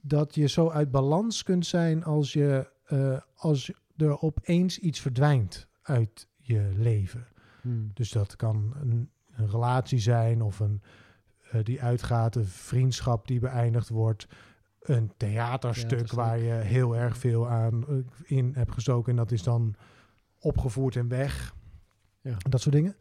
[0.02, 5.68] dat je zo uit balans kunt zijn als je eh, als er opeens iets verdwijnt
[5.82, 7.28] uit je leven.
[7.66, 7.92] Hmm.
[7.94, 10.82] Dus dat kan een, een relatie zijn of een
[11.52, 14.28] eh, die uitgaat, een vriendschap die beëindigd wordt,
[14.80, 16.20] een theaterstuk Theaterstuk.
[16.20, 19.76] waar je heel erg veel aan eh, in hebt gestoken en dat is dan
[20.40, 21.56] opgevoerd en weg.
[22.22, 22.36] Ja.
[22.50, 22.96] Dat soort dingen.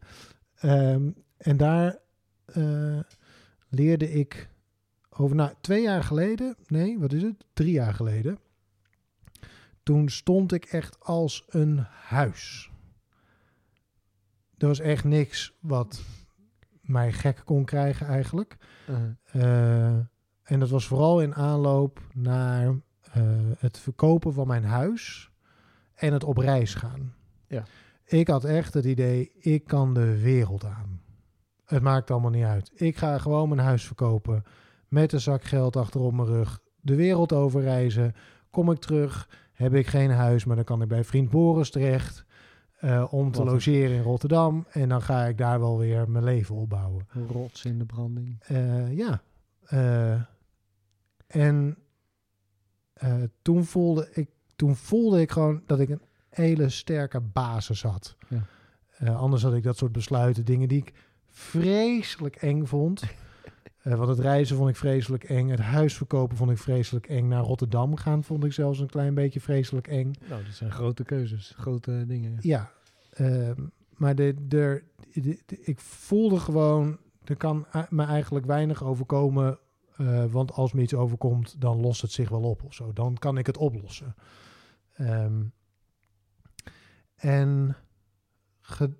[0.55, 1.97] Ehm, en daar
[2.45, 2.99] eh,
[3.69, 4.49] leerde ik
[5.09, 7.45] over, nou, twee jaar geleden, nee, wat is het?
[7.53, 8.39] Drie jaar geleden.
[9.83, 12.71] Toen stond ik echt als een huis.
[14.65, 16.01] Er was echt niks wat
[16.81, 18.57] mij gek kon krijgen eigenlijk.
[18.89, 18.95] Uh,
[19.31, 19.93] Eh,
[20.43, 22.67] en dat was vooral in aanloop naar
[23.01, 23.23] eh,
[23.57, 25.31] het verkopen van mijn huis
[25.95, 27.13] en het op reis gaan.
[27.47, 27.63] Ja.
[28.05, 31.01] Ik had echt het idee, ik kan de wereld aan.
[31.65, 32.71] Het maakt allemaal niet uit.
[32.73, 34.43] Ik ga gewoon mijn huis verkopen
[34.87, 36.59] met een zak geld achter op mijn rug.
[36.81, 38.15] De wereld overreizen.
[38.49, 42.25] Kom ik terug, heb ik geen huis, maar dan kan ik bij vriend Boris terecht.
[42.75, 44.65] Eh, om te Wat een- logeren in Rotterdam.
[44.71, 47.07] En dan ga ik daar wel weer mijn leven opbouwen.
[47.31, 48.35] rots in de branding.
[48.43, 49.21] Eh, ja.
[49.65, 50.21] Eh,
[51.27, 51.77] en
[53.41, 58.15] toen, voelde ik, toen voelde ik gewoon dat ik een hele sterke basis had.
[58.99, 59.13] Ja.
[59.13, 60.93] Anders had ik dat soort besluiten, dingen die ik
[61.27, 63.01] vreselijk eng vond.
[63.85, 65.47] Eh, want het reizen vond ik vreselijk eng.
[65.49, 67.27] Het huis verkopen vond ik vreselijk eng.
[67.27, 70.13] Naar Rotterdam gaan vond ik zelfs een klein beetje vreselijk eng.
[70.29, 72.37] Nou, dat zijn grote keuzes, grote dingen.
[72.41, 72.71] Ja,
[73.09, 74.83] ehm, maar de, de,
[75.13, 79.59] de- de- ik voelde gewoon, er kan me eigenlijk weinig overkomen.
[79.97, 82.93] eh, want als me iets overkomt, dan lost het zich wel op of zo.
[82.93, 84.15] Dan kan ik het oplossen.
[84.93, 85.43] Ehm,
[87.15, 87.75] en
[88.61, 88.95] ge-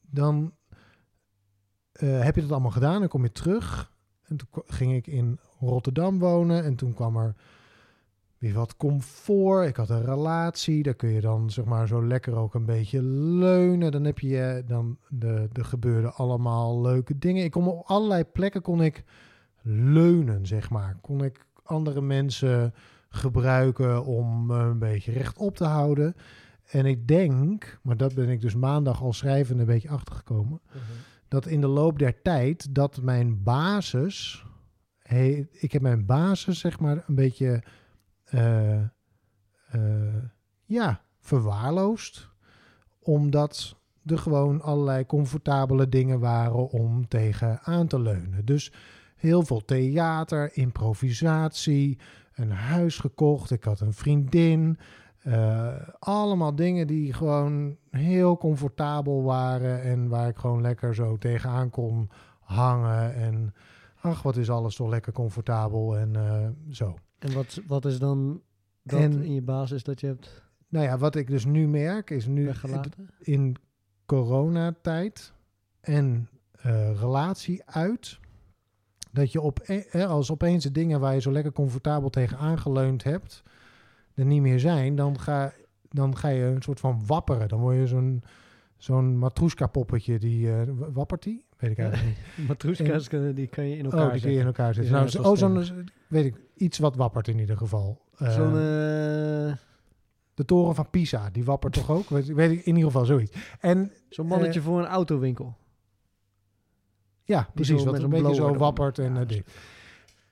[0.00, 0.54] dan
[1.92, 3.00] eh, heb je dat allemaal gedaan.
[3.00, 3.92] Dan kom je terug.
[4.28, 6.64] En toen ging ik in Rotterdam wonen.
[6.64, 7.34] En toen kwam er
[8.38, 9.68] weer wat comfort.
[9.68, 10.82] Ik had een relatie.
[10.82, 13.92] Daar kun je dan zeg maar zo lekker ook een beetje leunen.
[13.92, 17.44] Dan heb je dan de, er gebeurden allemaal leuke dingen.
[17.44, 19.04] Ik kon op allerlei plekken kon ik
[19.62, 20.96] leunen, zeg maar.
[21.00, 22.74] Kon ik andere mensen
[23.08, 26.14] gebruiken om een beetje rechtop te houden.
[26.70, 30.60] En ik denk, maar dat ben ik dus maandag al schrijvende een beetje achtergekomen
[31.34, 34.44] dat in de loop der tijd dat mijn basis,
[35.50, 37.62] ik heb mijn basis zeg maar een beetje,
[38.24, 38.80] eh,
[39.68, 40.22] eh,
[40.64, 42.28] ja, verwaarloosd,
[42.98, 43.76] omdat
[44.06, 48.44] er gewoon allerlei comfortabele dingen waren om tegen aan te leunen.
[48.44, 48.72] Dus
[49.16, 51.98] heel veel theater, improvisatie,
[52.34, 54.78] een huis gekocht, ik had een vriendin.
[55.24, 61.70] Eh, allemaal dingen die gewoon heel comfortabel waren en waar ik gewoon lekker zo tegenaan
[61.70, 62.10] kon
[62.40, 63.14] hangen.
[63.14, 63.54] En
[64.00, 66.94] ach, wat is alles toch lekker comfortabel en eh, zo.
[67.18, 68.40] En wat, wat is dan
[68.82, 72.10] dat En- in je basis dat je hebt Nou ja, wat ik dus nu merk
[72.10, 73.08] is nu weggelaten?
[73.18, 73.56] in
[74.06, 75.32] coronatijd
[75.80, 78.18] en eh, relatie uit.
[79.12, 83.02] Dat je op, eh, als opeens de dingen waar je zo lekker comfortabel tegen aangeleund
[83.04, 83.42] hebt,
[84.14, 85.52] er niet meer zijn, dan ga,
[85.88, 87.48] dan ga je een soort van wapperen.
[87.48, 88.22] Dan word je zo'n
[88.76, 91.44] zo'n matroeska poppetje die eh, w- wappert die?
[91.58, 92.46] Weet ik eigenlijk niet.
[92.48, 94.62] Matroeskas, kunnen- die kan je in elkaar Oh, die kun je in zetten.
[94.64, 94.92] elkaar zetten.
[94.92, 98.02] Nou, zijn zo- net oh, als zo'n, weet ik, iets wat wappert in ieder geval.
[98.18, 98.46] Eh, Zo'n...
[98.46, 99.54] eh,
[100.34, 102.08] de toren van Pisa, die wappert toch ook?
[102.08, 103.36] Weet, weet ik, in ieder geval zoiets.
[103.60, 105.56] En Zo'n mannetje Eh, voor een autowinkel.
[107.24, 109.42] ja, precies, wat een zo'n beetje zo wappert en Ja, eh, dit.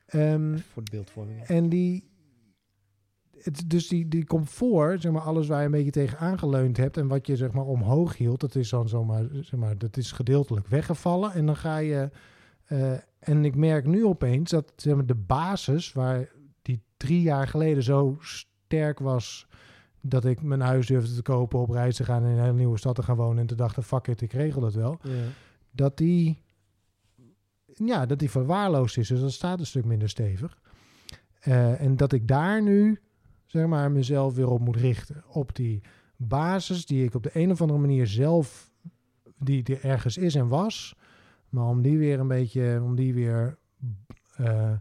[0.07, 1.41] Ehm, Voor de beeldvorming.
[1.43, 2.11] En die,
[3.43, 6.97] het, dus die, die comfort, zeg maar, alles waar je een beetje tegen aangeleund hebt
[6.97, 10.13] en wat je zeg maar omhoog hield, dat is dan zomaar, zeg maar, dat is
[10.13, 11.33] gedeeltelijk weggevallen.
[11.33, 12.11] En dan ga je,
[12.65, 16.29] eh, en ik merk nu opeens dat zeg maar, de basis waar
[16.63, 19.47] die drie jaar geleden zo sterk was,
[20.01, 22.53] dat ik mijn huis durfde te kopen, op reis te gaan en in een hele
[22.57, 25.11] nieuwe stad te gaan wonen en te dachten, fuck it, ik regel dat wel Ja.
[25.71, 26.43] dat die,
[27.75, 29.09] ja, dat die verwaarloosd is.
[29.09, 30.59] Dus dat staat een stuk minder stevig.
[31.41, 33.01] Eh, en dat ik daar nu
[33.53, 35.25] zeg maar, mezelf weer op moet richten.
[35.29, 35.83] Op die
[36.17, 38.73] basis die ik op de een of andere manier zelf,
[39.39, 40.97] die er ergens is en was.
[41.49, 43.59] Maar om die weer een beetje, om die weer,
[44.37, 44.73] eh,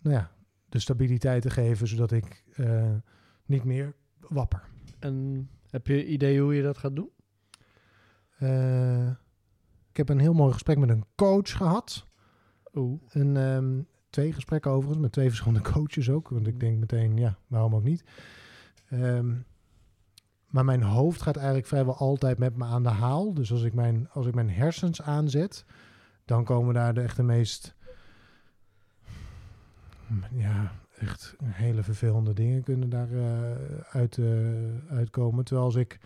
[0.00, 0.30] nou ja,
[0.68, 2.94] de stabiliteit te geven, zodat ik eh,
[3.46, 4.62] niet meer wapper.
[4.98, 7.10] En heb je idee hoe je dat gaat doen?
[8.38, 9.08] Eh,
[9.90, 12.06] ik heb een heel mooi gesprek met een coach gehad.
[12.74, 13.00] Oeh.
[13.08, 13.80] Een, ehm,
[14.10, 16.28] twee gesprekken overigens, met twee verschillende coaches ook.
[16.28, 18.04] Want ik denk meteen, ja, waarom ook niet.
[18.88, 19.34] Ehm,
[20.46, 23.34] maar mijn hoofd gaat eigenlijk vrijwel altijd met me aan de haal.
[23.34, 25.64] Dus als ik mijn, als ik mijn hersens aanzet,
[26.24, 27.76] dan komen daar de echt de meest...
[30.30, 33.52] Ja, echt hele vervelende dingen kunnen daar eh,
[33.90, 34.26] uit, eh,
[34.90, 35.44] uitkomen.
[35.44, 35.98] Terwijl als ik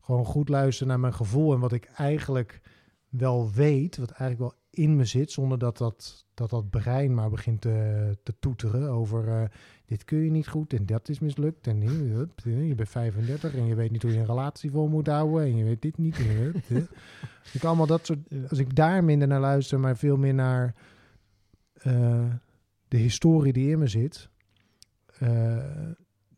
[0.00, 2.60] gewoon goed luister naar mijn gevoel en wat ik eigenlijk
[3.08, 7.30] wel weet, wat eigenlijk wel in me zit, zonder dat dat, dat, dat brein maar
[7.30, 9.44] begint te, te toeteren over eh,
[9.86, 13.66] dit kun je niet goed en dat is mislukt en eh, je bent 35 en
[13.66, 16.16] je weet niet hoe je een relatie vol moet houden en je weet dit niet.
[16.18, 16.52] en.
[17.42, 18.18] Als ik allemaal dat soort,
[18.48, 20.74] als ik daar minder naar luister, maar veel meer naar
[21.72, 22.24] eh,
[22.88, 24.28] de historie die in me zit,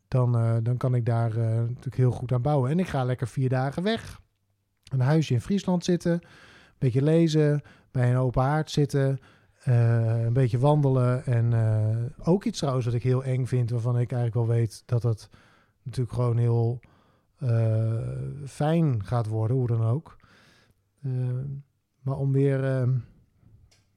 [0.07, 0.31] dan,
[0.63, 2.71] dan kan ik daar natuurlijk heel goed aan bouwen.
[2.71, 4.21] En ik ga lekker vier dagen weg.
[4.91, 6.21] Een huisje in Friesland zitten, een
[6.77, 7.61] beetje lezen,
[7.91, 9.19] bij een open haard zitten,
[9.63, 11.25] eh, een beetje wandelen.
[11.25, 14.83] En eh, ook iets trouwens wat ik heel eng vind, waarvan ik eigenlijk wel weet
[14.85, 15.29] dat het
[15.83, 16.79] natuurlijk gewoon heel
[17.37, 18.01] eh,
[18.45, 20.15] fijn gaat worden, hoe dan ook.
[22.01, 22.89] Maar om weer eh,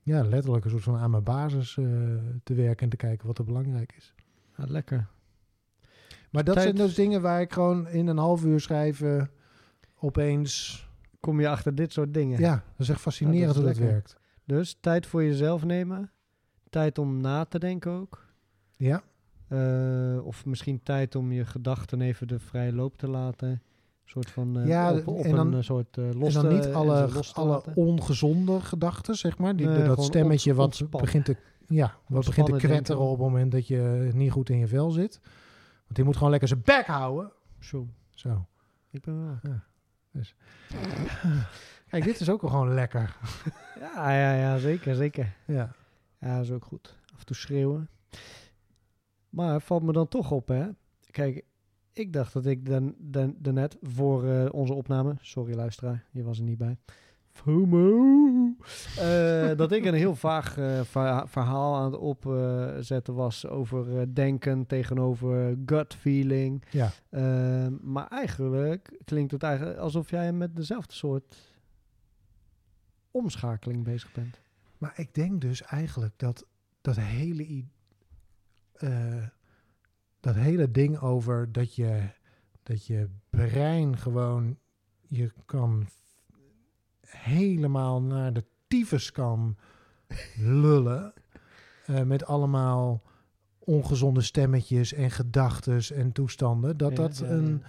[0.02, 1.74] ja, letterlijk een soort van aan mijn basis
[2.42, 4.14] te werken en te kijken wat er belangrijk is.
[4.56, 5.06] Ja, lekker.
[6.30, 9.30] Maar dat Tijd- zijn dus dingen waar ik gewoon in een half uur schrijven
[9.98, 10.88] opeens...
[11.20, 12.40] Kom je achter dit soort dingen.
[12.40, 13.92] Ja, dat is echt fascinerend Ja, dat hoe dat lekker.
[13.92, 14.16] werkt.
[14.44, 16.10] Dus tijd voor jezelf nemen.
[16.70, 18.26] Tijd om na te denken ook.
[18.76, 19.02] Ja,
[19.48, 23.48] Eh, of misschien tijd om je gedachten even de vrije loop te laten.
[23.48, 23.60] Een
[24.04, 26.52] soort van eh, Ja, op, op en dan- een eh, soort eh, los en dan
[26.54, 29.56] niet alle, alle ongezonde gedachten, zeg maar.
[29.56, 33.18] Die, Nee, dat stemmetje ont- wat begint te, ja, wat begint te kwetteren op het
[33.20, 35.20] moment dat je niet goed in je vel zit.
[35.82, 37.32] Want die moet gewoon lekker zijn bek houden.
[37.58, 38.46] Zo, Zo.
[38.90, 39.54] ik ben wel.
[41.88, 43.16] Kijk, dit is ook wel gewoon lekker.
[43.80, 45.36] Ja, ja, ja, zeker, zeker.
[45.46, 45.72] Ja.
[46.18, 46.96] Ja, dat is ook goed.
[47.12, 47.88] Af en toe schreeuwen.
[49.28, 50.68] Maar het valt me dan toch op, hè.
[51.10, 51.44] Kijk,
[51.92, 55.16] ik dacht dat ik dan, dan, daarnet voor eh, onze opname...
[55.20, 56.76] Sorry, luisteraar, je was er niet bij.
[58.96, 64.06] Eh, dat ik een heel vaag eh, verha- verhaal aan het opzetten was over eh,
[64.12, 66.64] denken tegenover gut feeling.
[66.70, 66.90] Ja.
[67.08, 71.36] Eh, maar eigenlijk klinkt het eigenlijk alsof jij met dezelfde soort
[73.10, 74.40] omschakeling bezig bent.
[74.78, 76.46] Maar ik denk dus eigenlijk dat
[76.80, 77.64] dat hele,
[80.20, 82.08] dat hele ding over dat je,
[82.62, 84.58] dat je brein gewoon
[85.06, 85.86] je kan
[87.10, 89.56] helemaal naar de tyfus kan
[90.36, 91.12] lullen.
[91.86, 93.02] eh, met allemaal
[93.58, 96.76] ongezonde stemmetjes en gedachtes en toestanden.
[96.76, 97.62] Dat Ja, dat ja, een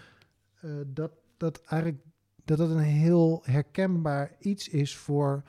[0.62, 2.04] eh, dat dat eigenlijk
[2.46, 5.44] dat dat een heel herkenbaar iets is voor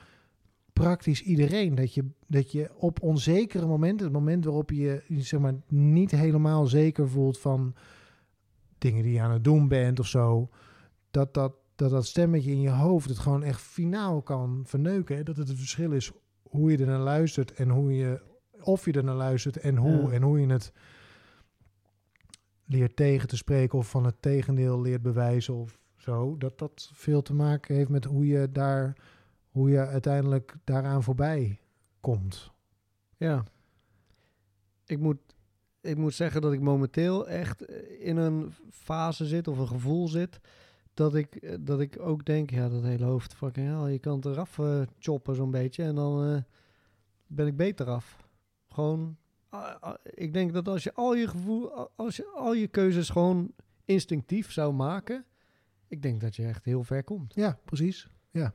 [0.73, 1.75] praktisch iedereen.
[1.75, 6.11] Dat je, dat je op onzekere momenten, het moment waarop je je zeg maar niet
[6.11, 7.75] helemaal zeker voelt van
[8.77, 10.49] dingen die je aan het doen bent of zo,
[11.11, 11.53] dat dat,
[11.83, 15.15] dat, dat stemmetje in je hoofd het gewoon echt finaal kan verneuken.
[15.15, 15.23] Hè?
[15.23, 16.11] Dat het het verschil is
[16.43, 18.21] hoe je er naar luistert en hoe je,
[18.61, 20.09] of je er naar luistert en hoe, Ja.
[20.11, 20.71] en hoe je het
[22.65, 26.37] leert tegen te spreken of van het tegendeel leert bewijzen of zo.
[26.37, 28.97] Dat dat veel te maken heeft met hoe je daar,
[29.49, 31.59] hoe je uiteindelijk daaraan voorbij
[31.99, 32.51] komt.
[33.17, 33.43] Ja.
[34.85, 35.17] Ik moet,
[35.81, 37.61] ik moet zeggen dat ik momenteel echt
[37.99, 40.39] in een fase zit of een gevoel zit.
[40.93, 44.15] Dat ik, eh, dat ik ook denk, ja, dat hele hoofd, fucking hell, je kan
[44.15, 45.83] het eraf eh, choppen zo'n beetje.
[45.83, 46.41] En dan eh,
[47.27, 48.27] ben ik beter af.
[48.69, 49.17] Gewoon,
[50.03, 53.51] ik denk dat als je al je gevoel, als je al je keuzes gewoon
[53.85, 55.25] instinctief zou maken.
[55.87, 57.33] Ik denk dat je echt heel ver komt.
[57.33, 58.07] Ja, precies.
[58.31, 58.53] Ja.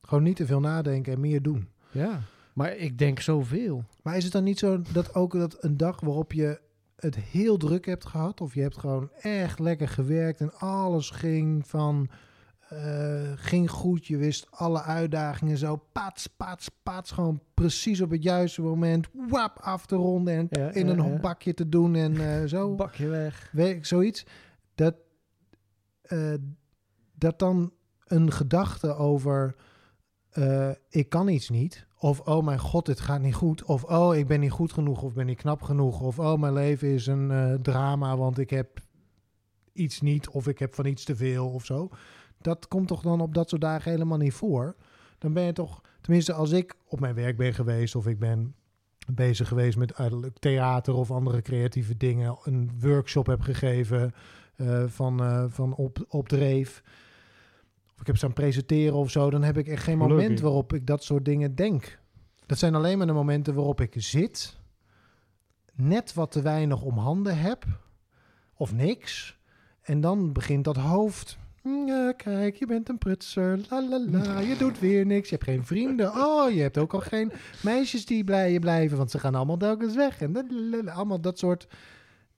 [0.00, 1.68] Gewoon niet te veel nadenken en meer doen.
[1.90, 2.20] Ja.
[2.54, 3.84] Maar ik denk zoveel.
[4.02, 6.60] Maar is het dan niet zo dat ook dat een dag waarop je
[7.00, 11.66] het heel druk hebt gehad, of je hebt gewoon echt lekker gewerkt en alles ging
[11.66, 12.10] van
[12.70, 18.22] eh, ging goed, je wist alle uitdagingen zo, pats, pats, pats, gewoon precies op het
[18.22, 21.18] juiste moment, wap af te ronden en Ja, in ja, een ja.
[21.18, 22.74] bakje te doen en eh, zo.
[22.74, 23.48] Bakje weg.
[23.52, 24.26] Weet ik, zoiets.
[24.74, 24.94] Dat,
[26.02, 26.34] eh,
[27.14, 27.72] dat dan
[28.04, 29.54] een gedachte over
[30.88, 33.64] ik kan iets niet Of, oh mijn god, dit gaat niet goed.
[33.64, 36.00] Of, oh, ik ben niet goed genoeg of ben niet knap genoeg.
[36.00, 38.80] Of, oh, mijn leven is een eh, drama, want ik heb
[39.72, 41.88] iets niet of ik heb van iets te veel of zo.
[42.40, 44.76] Dat komt toch dan op dat soort dagen helemaal niet voor.
[45.18, 48.54] Dan ben je toch, tenminste als ik op mijn werk ben geweest of ik ben
[49.12, 54.12] bezig geweest met uiterlijk theater of andere creatieve dingen, een workshop heb gegeven
[54.56, 56.78] eh, van, eh, van op, op dreef.
[56.78, 56.82] Of
[58.00, 60.22] ik heb staan presenteren of zo, dan heb ik echt geen Gelukkig.
[60.22, 61.98] moment waarop ik dat soort dingen denk.
[62.46, 64.58] Dat zijn alleen maar de momenten waarop ik zit,
[65.74, 67.64] net wat te weinig om handen heb,
[68.54, 69.38] of niks.
[69.82, 71.38] En dan begint dat hoofd.
[71.62, 73.60] "Hm, Ja, kijk, je bent een prutser.
[73.70, 74.38] La la la.
[74.38, 75.28] Je doet weer niks.
[75.28, 76.10] Je hebt geen vrienden.
[76.14, 77.32] Oh, je hebt ook al geen
[77.62, 80.20] meisjes die bij je blijven, want ze gaan allemaal telkens weg.
[80.20, 81.66] En allemaal dat soort.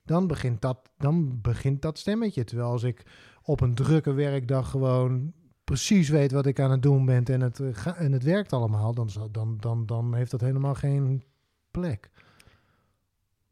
[0.04, 2.44] Dan begint dat, dan begint dat stemmetje.
[2.44, 3.02] Terwijl als ik
[3.42, 5.32] op een drukke werkdag gewoon
[5.64, 8.94] precies weet wat ik aan het doen ben en het, eh, en het werkt allemaal,
[8.94, 11.24] dan, dan, dan, dan heeft dat helemaal geen
[11.70, 12.10] plek.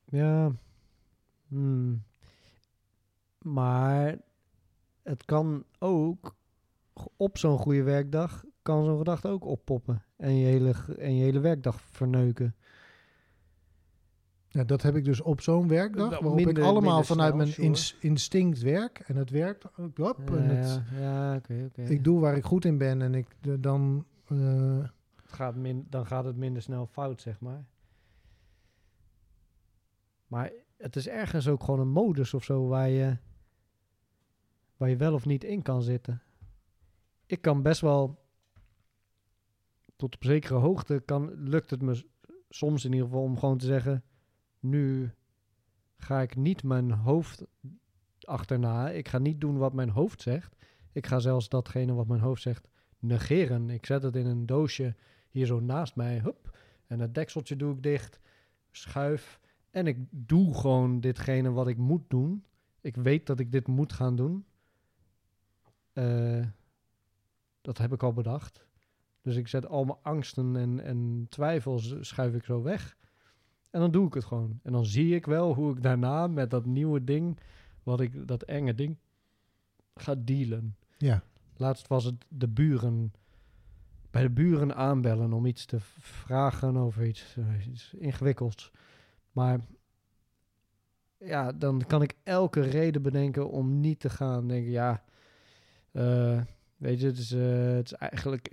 [0.04, 0.52] Ja.
[1.48, 2.02] Hmm.
[3.38, 4.18] Maar
[5.02, 6.34] het kan ook
[7.16, 11.40] op zo'n goede werkdag kan zo'n gedachte ook oppoppen en je hele en je hele
[11.40, 12.54] werkdag verneuken.
[14.52, 17.46] Ja, dat heb ik dus op zo'n werkdag, Wel waarop minder- ik allemaal vanuit snel,
[17.46, 18.98] mijn ins- instinct werk.
[18.98, 19.64] En het werkt.
[19.76, 19.92] en
[20.56, 21.40] het, ja,
[21.74, 23.26] ja, ik doe waar ik goed in ben en ik
[23.62, 24.04] dan...
[24.26, 24.78] eh,
[25.22, 27.64] Het gaat min, dan gaat het minder snel fout, zeg maar.
[30.26, 33.16] Maar het is ergens ook gewoon een modus of zo waar je,
[34.76, 36.22] waar je wel of niet in kan zitten.
[37.26, 38.18] Ik kan best wel
[39.96, 42.04] tot op zekere hoogte kan, lukt het me
[42.48, 44.04] soms in ieder geval om gewoon te zeggen:
[44.60, 45.14] nu
[45.96, 47.46] ga ik niet mijn hoofd
[48.20, 48.90] achterna.
[48.90, 50.56] Ik ga niet doen wat mijn hoofd zegt.
[50.92, 53.70] Ik ga zelfs datgene wat mijn hoofd zegt negeren.
[53.70, 54.94] Ik zet het in een doosje
[55.30, 56.18] hier zo naast mij.
[56.18, 56.58] Hup.
[56.86, 58.20] En het dekseltje doe ik dicht.
[58.70, 59.40] Schuif.
[59.70, 62.44] En ik doe gewoon ditgene wat ik moet doen.
[62.80, 64.44] Ik weet dat ik dit moet gaan doen.
[65.92, 66.46] Eh,
[67.60, 68.66] dat heb ik al bedacht.
[69.22, 72.96] Dus ik zet al mijn angsten en, en twijfels schuif ik zo weg.
[73.70, 74.60] En dan doe ik het gewoon.
[74.62, 77.38] En dan zie ik wel hoe ik daarna met dat nieuwe ding,
[77.82, 78.96] wat ik, dat enge ding,
[79.94, 80.76] ga dealen.
[80.98, 81.22] ja,
[81.56, 83.12] Laatst was het de buren.
[84.10, 88.70] Bij de buren aanbellen om iets te vragen over iets, eh, iets ingewikkelds.
[89.32, 89.60] Maar
[91.18, 94.48] ja, dan kan ik elke reden bedenken om niet te gaan.
[94.48, 95.04] Denken, ja,
[95.92, 96.40] eh,
[96.76, 98.48] weet je, het is, eh, het is eigenlijk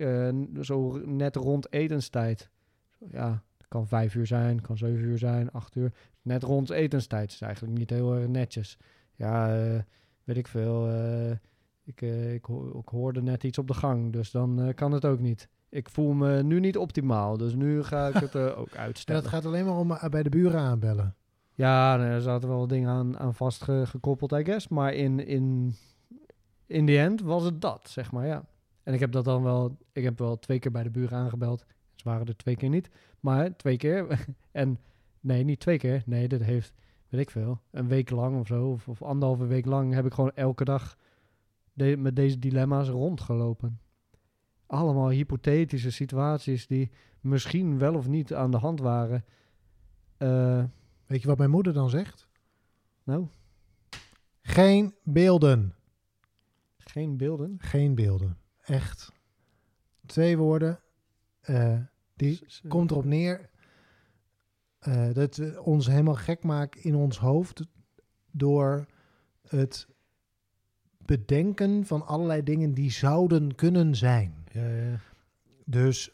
[0.60, 2.50] zo net rond etenstijd.
[3.10, 5.92] Ja, kan vijf uur zijn, kan zeven uur zijn, acht uur.
[6.22, 8.78] Net rond etenstijd is eigenlijk niet heel erg netjes.
[9.14, 9.80] Ja, eh,
[10.24, 10.88] weet ik veel.
[10.88, 11.30] eh,
[11.84, 14.92] ik, eh, ik, ho- ik hoorde net iets op de gang, dus dan eh, kan
[14.92, 15.48] het ook niet.
[15.68, 19.22] Ik voel me nu niet optimaal, dus nu ga ik het eh, ook en uitstellen.
[19.22, 21.14] dat gaat alleen maar om eh, bij de buren aanbellen.
[21.54, 24.68] Ja, er zaten wel dingen aan, aan vastgekoppeld, I guess.
[24.68, 25.74] Maar in, in,
[26.66, 28.44] in the end was het dat, zeg maar, ja.
[28.82, 29.76] En ik heb dat dan wel...
[29.92, 31.64] Ik heb wel twee keer bij de buren aangebeld.
[31.98, 32.90] Ze waren er twee keer niet.
[33.20, 34.24] Maar twee keer.
[34.52, 34.78] en
[35.20, 36.02] nee, niet twee keer.
[36.06, 36.72] Nee, dat heeft,
[37.08, 38.70] weet ik veel, een week lang of zo.
[38.70, 40.96] Of, of anderhalve week lang heb ik gewoon elke dag
[41.72, 43.80] de- met deze dilemma's rondgelopen.
[44.66, 46.90] Allemaal hypothetische situaties die
[47.20, 49.24] misschien wel of niet aan de hand waren.
[50.16, 50.64] Eh,
[51.06, 52.28] Weet je wat mijn moeder dan zegt?
[53.02, 53.26] nou,
[54.42, 55.74] Geen beelden.
[56.78, 57.54] geen beelden.
[57.58, 58.38] Geen beelden.
[58.64, 59.12] Echt.
[60.06, 60.80] Twee woorden.
[61.48, 61.78] Eh,
[62.16, 63.50] die S- komt erop neer
[64.78, 67.62] eh, dat we ons helemaal gek maken in ons hoofd
[68.30, 68.86] door
[69.48, 69.86] het
[70.98, 74.34] bedenken van allerlei dingen die zouden kunnen zijn.
[74.52, 75.00] Ja, ja.
[75.64, 76.10] Dus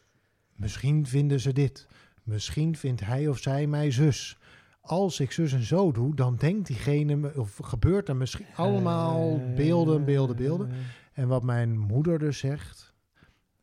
[0.55, 1.87] misschien vinden ze dit.
[2.23, 4.37] Misschien vindt hij of zij mij zus.
[4.81, 9.37] Als ik zus en zo doe, dan denkt diegene, me- of gebeurt er misschien allemaal
[9.55, 10.69] beelden, beelden, beelden.
[11.13, 12.93] En wat mijn moeder dus zegt,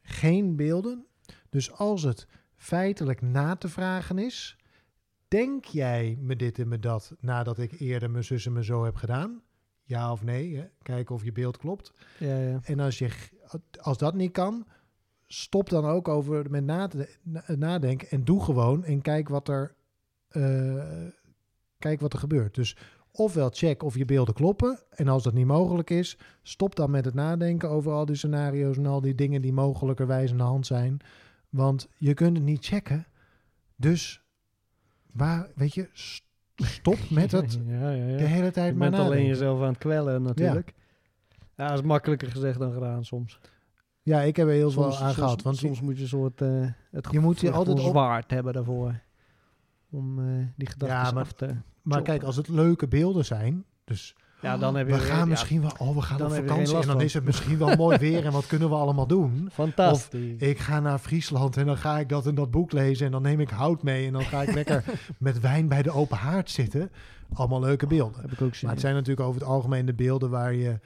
[0.03, 1.07] geen beelden.
[1.53, 2.27] Dus als het
[2.57, 4.57] feitelijk na te vragen is,
[5.29, 8.85] denk jij me dit en me dat nadat ik eerder mijn zus en me zo
[8.85, 9.43] heb gedaan?
[9.83, 10.57] Ja of nee?
[10.57, 10.65] Hè?
[10.83, 11.93] Kijken of je beeld klopt.
[12.19, 12.61] Ja, ja.
[12.63, 13.11] En als, je,
[13.81, 14.67] als dat niet kan,
[15.27, 19.49] stop dan ook over met na te, na- nadenken en doe gewoon en kijk wat
[19.49, 19.75] er,
[20.29, 21.07] eh,
[21.79, 22.55] kijk wat er gebeurt.
[22.55, 22.77] Dus
[23.11, 27.05] ofwel check of je beelden kloppen en als dat niet mogelijk is, stop dan met
[27.05, 30.67] het nadenken over al die scenario's en al die dingen die mogelijkerwijs aan de hand
[30.67, 31.01] zijn.
[31.53, 33.07] Want je kunt het niet checken.
[33.77, 34.23] Dus
[35.13, 36.25] waar, weet je, st-
[36.57, 38.17] stop met het Ja, ja, ja.
[38.17, 40.75] de hele tijd Je maar bent alleen jezelf aan het kwellen natuurlijk.
[41.57, 41.69] Ja.
[41.69, 43.39] dat is makkelijker gezegd dan gedaan soms.
[44.03, 45.43] Ja, ik heb er heel veel aan gehad.
[45.43, 48.53] Want soms moet je een soort eh het Je moet je altijd op- zwaard hebben
[48.53, 49.01] daarvoor.
[49.91, 51.57] Om eh, die gedachten Ja, maar- af te...
[51.83, 55.29] Maar kijk, als het leuke beelden zijn, dus Ja, dan heb je we weer- gaan
[55.29, 58.25] misschien wel, oh, we gaan op vakantie en dan is het misschien wel mooi weer
[58.25, 59.49] en wat kunnen we allemaal doen?
[59.53, 60.41] Fantastisch.
[60.41, 63.23] Ik ga naar Friesland en dan ga ik dat en dat boek lezen en dan
[63.23, 64.85] neem ik hout mee en dan ga ik lekker
[65.19, 66.91] met wijn bij de open haard zitten.
[67.33, 68.21] Allemaal leuke beelden.
[68.21, 70.81] heb ik ook zin Maar het zijn natuurlijk over het algemeen de beelden waar je,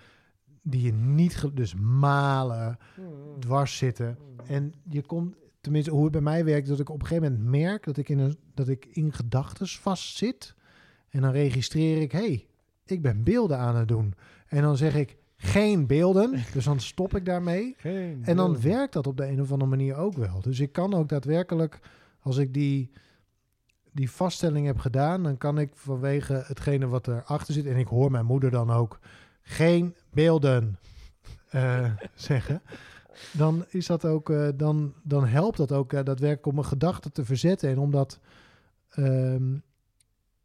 [0.63, 2.79] die je niet, dus malen,
[3.39, 4.19] dwars zitten.
[4.47, 7.51] En je komt, tenminste hoe het bij mij werkt, dat ik op een gegeven moment
[7.51, 10.55] merk dat ik in, een, dat ik in gedachten vastzit.
[11.09, 12.47] En dan registreer ik, hey,
[12.91, 14.15] ik ben beelden aan het doen.
[14.47, 16.43] En dan zeg ik, geen beelden.
[16.53, 17.75] Dus dan stop ik daarmee.
[17.79, 18.71] Geen En dan beelden.
[18.71, 20.41] werkt dat op de een of andere manier ook wel.
[20.41, 21.79] Dus ik kan ook daadwerkelijk,
[22.21, 22.91] als ik die,
[23.93, 28.11] die vaststelling heb gedaan, dan kan ik vanwege hetgene wat erachter zit, en ik hoor
[28.11, 28.99] mijn moeder dan ook
[29.43, 30.79] geen beelden
[31.49, 32.63] eh, zeggen.
[33.33, 37.13] Dan is dat ook, eh, dan, dan helpt dat ook eh, daadwerkelijk om mijn gedachten
[37.13, 38.21] te verzetten en om dat,
[38.91, 39.57] ehm,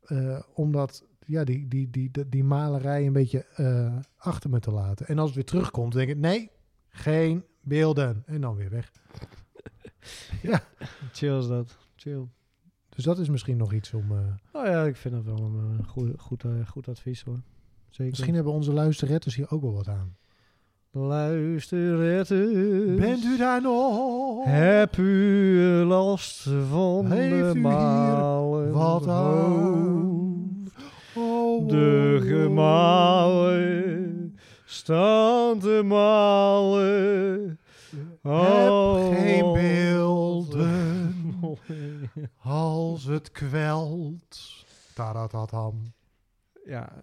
[0.02, 4.59] eh, om dat ja, die, die, die, die, die malerij een beetje eh, achter me
[4.59, 5.07] te laten.
[5.07, 6.51] En als het weer terugkomt, denk ik, nee,
[6.89, 8.24] geen beelden.
[8.26, 8.91] En dan weer weg.
[11.13, 11.78] Chill is dat.
[11.95, 12.28] Chill.
[12.89, 14.11] Dus dat is misschien nog iets om...
[14.11, 14.17] eh,
[14.53, 17.39] Nou ja, ik vind dat wel een eh, goed, goed, goed advies hoor.
[17.89, 18.09] Zeker.
[18.11, 20.15] misschien hebben onze luisterretters hier ook wel wat aan.
[20.91, 22.95] Luisterretters.
[22.95, 24.45] Bent u daar nog?
[24.45, 28.72] Heb u last van Heeft u de hier malen?
[28.72, 30.30] wat aan?
[31.16, 32.18] Oh, De
[33.41, 34.36] gemalen
[34.66, 37.59] staan te malen.
[38.22, 39.53] Heb geen Oh.
[39.53, 41.14] beelden
[42.43, 44.64] als het kwelt.
[44.95, 45.82] Tadatatam.
[46.66, 46.93] Ja,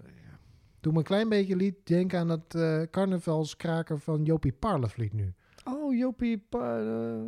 [0.80, 5.34] Doe me een klein beetje lied denken aan dat eh, carnavalskraker van Jopie Parlevliet nu.
[5.64, 7.20] oh Jopie, pa, eh,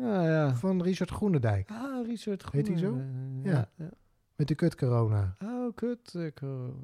[0.00, 0.54] ja, ja.
[0.56, 1.70] Van Richard Groenendijk.
[1.70, 3.00] Ah, Richard Heet hij zo?
[3.42, 3.68] Ja.
[3.76, 3.88] ja.
[4.36, 5.36] Met de kut corona.
[5.44, 6.14] Oh, kut.
[6.14, 6.26] Eh,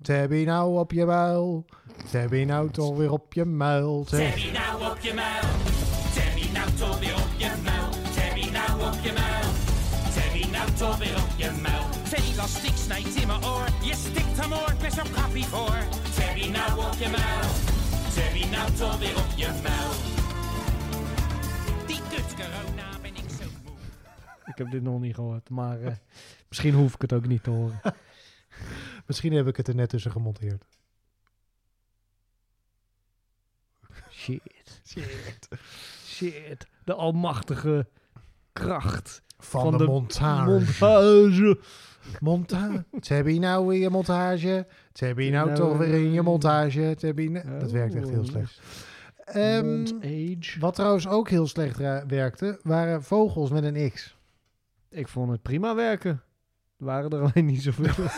[0.02, 1.64] Tabby nou op je muil.
[2.10, 4.04] Tabby nou toch weer op je muil.
[4.04, 5.48] Tab- Tabby nou op je muil.
[6.14, 7.88] Tabby nou toch weer op je muil.
[8.14, 9.48] Tabby nou op je muil.
[10.14, 11.84] Tabby nou toch weer op je muil.
[12.04, 13.66] Twee elastiek snijdt in mijn oor.
[13.82, 15.78] Je stikt hem oor, best zo'n kappie voor.
[16.16, 17.48] Tabby nou op je muil.
[18.16, 19.92] Tabby nou toch weer op je muil.
[21.86, 23.76] Die kut corona ben ik zo moe.
[24.46, 25.92] ik heb dit nog niet gehoord, maar eh,
[26.50, 27.80] misschien hoef ik het ook niet te horen.
[29.06, 30.64] Misschien heb ik het er net tussen gemonteerd.
[34.10, 34.80] Shit.
[34.86, 35.48] Shit.
[36.04, 36.66] Shit.
[36.84, 37.86] De almachtige
[38.52, 40.50] kracht Van, van, de, de montage.
[40.50, 41.58] montage.
[42.20, 42.84] Montage.
[43.00, 44.66] Tabby nou in je montage.
[44.92, 46.94] Tabby nou, Nou, toch weer in je montage.
[46.98, 48.60] Tabby nou- Dat werkt echt heel slecht.
[49.24, 49.86] Ehm,
[50.60, 51.76] wat trouwens ook heel slecht
[52.06, 54.16] werkte, waren vogels met een X.
[54.88, 56.22] Ik vond het prima werken.
[56.80, 58.06] Waren er alleen niet zoveel.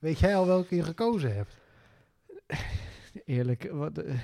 [0.00, 1.56] Weet jij al welke je gekozen hebt?
[3.24, 4.14] Eerlijk, wat, eh,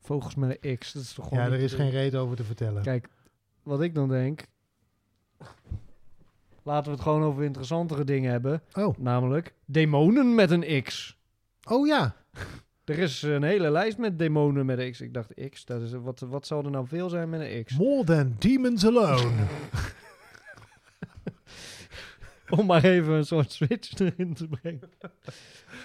[0.00, 2.44] vogels met een X, dat is toch gewoon Ja, er is geen reden over te
[2.44, 2.82] vertellen.
[2.82, 3.08] Kijk,
[3.62, 4.44] wat ik dan denk...
[6.62, 8.62] Laten we het gewoon over interessantere dingen hebben.
[8.72, 8.98] Oh.
[8.98, 11.16] Namelijk demonen met een X.
[11.68, 12.14] oh ja,
[12.84, 15.00] Er is een hele lijst met demonen met een X.
[15.00, 17.76] Ik dacht, X, dat is, wat, wat zou er nou veel zijn met een X?
[17.78, 19.32] More Than Demons Alone.
[22.50, 24.90] Om maar even een soort switch erin te brengen.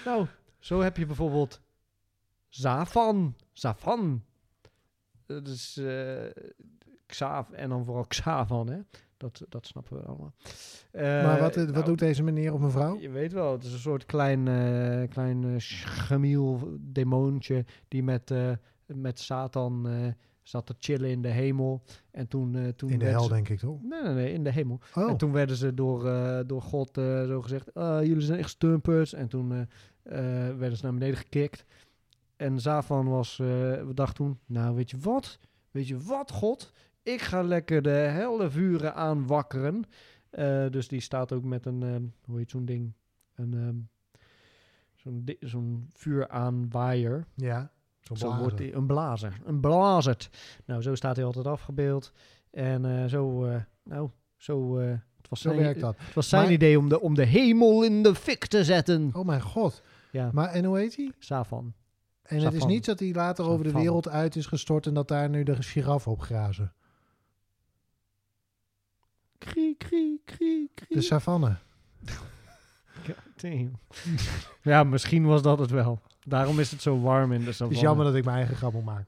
[0.05, 0.27] nou,
[0.59, 1.61] zo heb je bijvoorbeeld
[2.47, 3.35] Zavan.
[3.51, 4.23] Zavan.
[5.25, 6.25] Dat is eh
[7.05, 8.79] Xav en dan vooral Xavan, hè.
[9.17, 10.33] Dat, dat snappen we allemaal.
[10.91, 12.99] Eh, maar wat, wat nou, doet deze meneer of mevrouw?
[12.99, 18.33] Je weet wel, het is een soort klein, eh klein eh, schemiel demoontje die met,
[18.85, 20.07] met Satan eh,
[20.41, 21.83] zat te chillen in de hemel.
[22.11, 23.83] En toen, eh toen In de hel, ze- denk ik toch?
[23.83, 24.79] Nee, nee, nee, in de hemel.
[24.95, 26.89] Oh, En toen werden ze door, eh, door God
[27.27, 29.13] zo gezegd, "Ah, jullie zijn echt stumpers.
[29.13, 29.67] En toen
[30.57, 31.65] werden ze naar beneden gekikt.
[32.35, 35.39] En Zavan was, we dachten toen, nou weet je wat?
[35.71, 36.71] Weet je wat, God?
[37.03, 39.83] Ik ga lekker de helle vuren aanwakkeren.
[40.69, 42.93] Dus die staat ook met een, ehm, hoe heet zo'n ding?
[43.35, 43.75] Een, ehm,
[44.95, 47.25] zo'n, di- zo'n vuuraanwaaier.
[47.35, 47.73] ja.
[48.05, 49.37] Zo'n Zo wordt hij een blazer.
[49.45, 50.29] Een blazerd.
[50.65, 52.11] Nou, zo staat hij altijd afgebeeld.
[52.51, 54.87] En eh, zo, eh, nou, zo, eh,
[55.17, 55.95] het was Zo zijn, werkt dat.
[55.97, 59.09] Het was zijn Maar- idee om de, om de hemel in de fik te zetten.
[59.13, 59.81] Oh mijn god.
[60.11, 61.11] Ja, Maar en hoe heet hij?
[61.19, 61.73] Savan.
[62.21, 65.07] En het is niet dat hij later over de wereld uit is gestort en dat
[65.07, 66.73] daar nu de giraffen op grazen.
[69.37, 70.95] Krie, krie, krie, krie.
[70.95, 71.55] De savanne.
[74.61, 76.01] Ja, misschien was dat het wel.
[76.27, 77.75] Daarom is het zo warm in de Het savanne.
[77.75, 79.07] is jammer dat ik mijn eigen grap moet maken.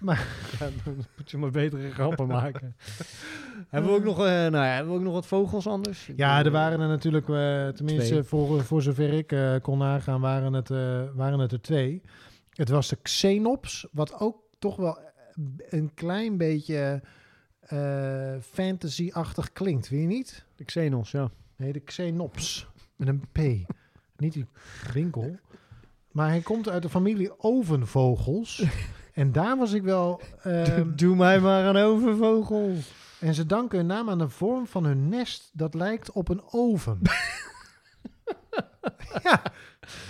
[0.58, 2.76] Ja, dan moet je maar betere grappen maken.
[3.68, 6.10] hebben, we ook nog, eh, nou ja, hebben we ook nog wat vogels anders?
[6.16, 8.22] Ja, er waren er natuurlijk, eh, tenminste Twee.
[8.22, 12.02] voor, voor zover ik eh, kon nagaan, waren het, eh, waren het er twee.
[12.50, 14.98] Het was de Xenops, wat ook toch wel
[15.68, 17.02] een klein beetje
[17.60, 20.44] eh, fantasy-achtig klinkt, weet je niet?
[20.56, 21.30] De Xenos, ja.
[21.56, 22.66] Nee, de Xenops.
[22.96, 23.38] Met een P.
[24.16, 24.46] Niet die
[24.92, 25.38] winkel.
[26.16, 28.64] Maar hij komt uit de familie ovenvogels.
[29.14, 30.20] en daar was ik wel...
[30.42, 32.72] ehm, Doe mij maar een overvogel.
[33.20, 35.50] en ze danken hun naam aan de vorm van hun nest.
[35.52, 36.98] Dat lijkt op een oven.
[39.22, 39.42] ja,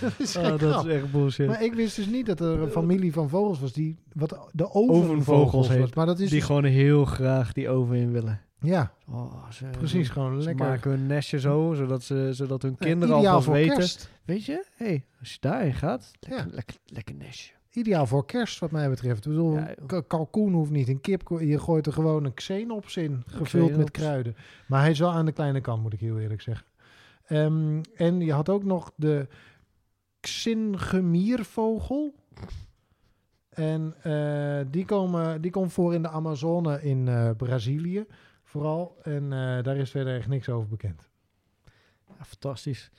[0.01, 1.47] dat is dat is echt bullshit.
[1.47, 4.71] Maar ik wist dus niet dat er een familie van vogels was die wat de
[4.73, 5.95] Ovenvogels heet.
[5.95, 8.41] Maar dat is die dus- gewoon heel graag die oven in willen.
[8.59, 10.65] Ja, Oh, ze, precies gewoon Ze lekker.
[10.67, 13.75] maken hun nestje zo, zodat, ze, zodat hun Ja, kinderen ideaal alvast weten.
[13.77, 14.09] kerst.
[14.25, 16.53] Weet je, hey, als je daarin gaat, lekker, Ja.
[16.55, 17.53] lekker, lekker nestje.
[17.71, 19.25] Ideaal voor kerst, wat mij betreft.
[19.25, 20.87] Ik bedoel, Ja, kalkoen hoeft niet.
[20.87, 24.35] Een kip, je gooit er gewoon een xenops in, gevuld met kruiden.
[24.67, 26.65] Maar hij is wel aan de kleine kant, moet ik heel eerlijk zeggen.
[27.25, 29.27] Ehm, en je had ook nog de
[30.19, 32.13] xingemiervogel.
[33.49, 38.05] En eh, die, komen, die komt voor in de Amazone in eh, Brazilië,
[38.47, 38.97] vooral.
[39.03, 41.01] En eh, daar is verder echt niks over bekend.
[42.07, 42.91] Ja, fantastisch.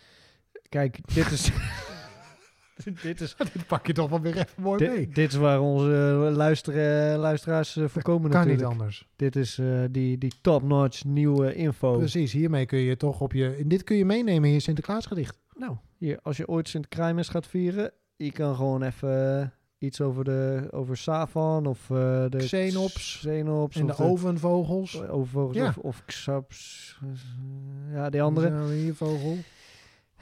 [0.69, 1.51] Kijk, dit is...
[3.03, 5.09] dit, is Dit pak je toch wel weer even mooi mee.
[5.09, 5.89] dit, is waar onze
[6.33, 8.69] luisteren, luisteraars eh, voorkomen kan natuurlijk.
[8.69, 9.09] niet anders.
[9.17, 11.97] Dit is eh, die, die top-notch nieuwe info.
[11.97, 13.63] Precies, hiermee kun je toch op je...
[13.67, 15.39] Dit kun je meenemen in je Sinterklaasgedicht.
[15.55, 19.47] Nou, hier, als je ooit Sint-Kruimis gaat vieren, je kan gewoon even eh,
[19.79, 23.17] iets over de over Savan of eh, de Xenops.
[23.19, 25.03] Xenops En de ovenvogels.
[25.03, 25.67] overvogels Ja.
[25.69, 26.99] of, of Xaps.
[27.03, 28.49] eh, Ja, die andere.
[28.49, 29.37] Zo, hier vogel.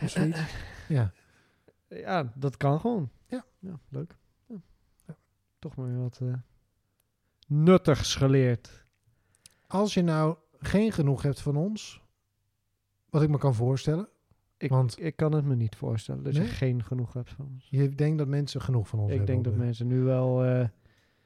[0.02, 0.40] Of zoiets.
[0.88, 1.12] Ja.
[1.88, 3.10] Ja, dat kan gewoon.
[3.26, 3.44] Ja.
[3.58, 4.16] ja leuk.
[4.46, 5.16] Ja.
[5.58, 6.32] Toch maar wat eh,
[7.46, 8.84] nuttigs geleerd.
[9.66, 12.02] Als je nou geen genoeg hebt van ons,
[13.10, 14.08] wat ik me kan voorstellen.
[14.58, 16.42] Ik, Want- ik kan het me niet voorstellen dat Nee?
[16.42, 17.66] je geen genoeg hebt van ons.
[17.70, 20.64] Je denkt dat mensen genoeg van ons Ik hebben denk dat mensen nu wel eh,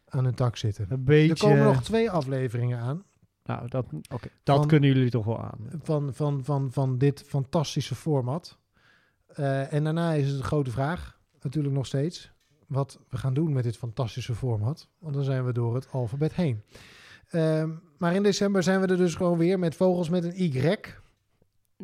[0.09, 0.87] aan hun tak zitten.
[0.89, 1.29] een beetje...
[1.49, 3.05] Er komen nog twee afleveringen aan
[3.45, 5.59] Nou, dat, oké, dat Van- kunnen jullie toch wel aan.
[5.83, 8.59] van, van, van, van dit fantastische format.
[9.27, 12.33] Eh, en daarna is het de grote vraag, natuurlijk nog steeds,
[12.67, 14.89] wat we gaan doen met dit fantastische format.
[14.99, 16.63] Want dan zijn we door het alfabet heen.
[17.29, 20.79] Ehm, maar in december zijn we er dus gewoon weer met vogels met een Y.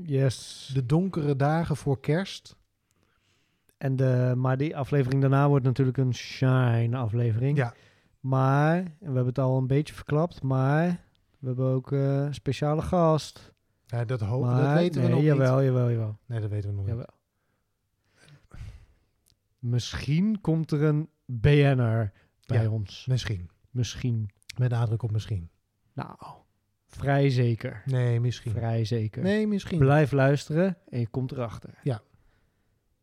[0.03, 0.71] Yes.
[0.75, 2.57] De donkere dagen voor kerst.
[3.79, 7.57] En de, maar die aflevering daarna wordt natuurlijk een shine aflevering.
[7.57, 7.75] Ja.
[8.21, 11.05] Maar, en we hebben het al een beetje verklapt, maar
[11.39, 13.53] we hebben ook eh, een speciale gast.
[13.87, 15.65] Ja, dat, ho- maar, dat weten we nee, nog jawel, niet.
[15.67, 16.95] Jawel, jawel, Nee, dat weten we nog niet.
[16.95, 17.15] jawel.
[19.59, 22.13] Misschien komt er een BN'er
[22.47, 22.71] bij Ja.
[22.71, 23.07] ons.
[23.07, 23.51] Misschien.
[23.71, 24.31] Misschien.
[24.59, 25.51] Met nadruk op misschien.
[25.93, 26.17] Nou,
[26.87, 27.83] vrij zeker.
[27.85, 28.53] Nee, misschien.
[28.53, 29.23] Vrij zeker.
[29.23, 29.79] Nee, misschien.
[29.79, 31.79] Blijf luisteren en je komt erachter.
[31.83, 32.03] Ja.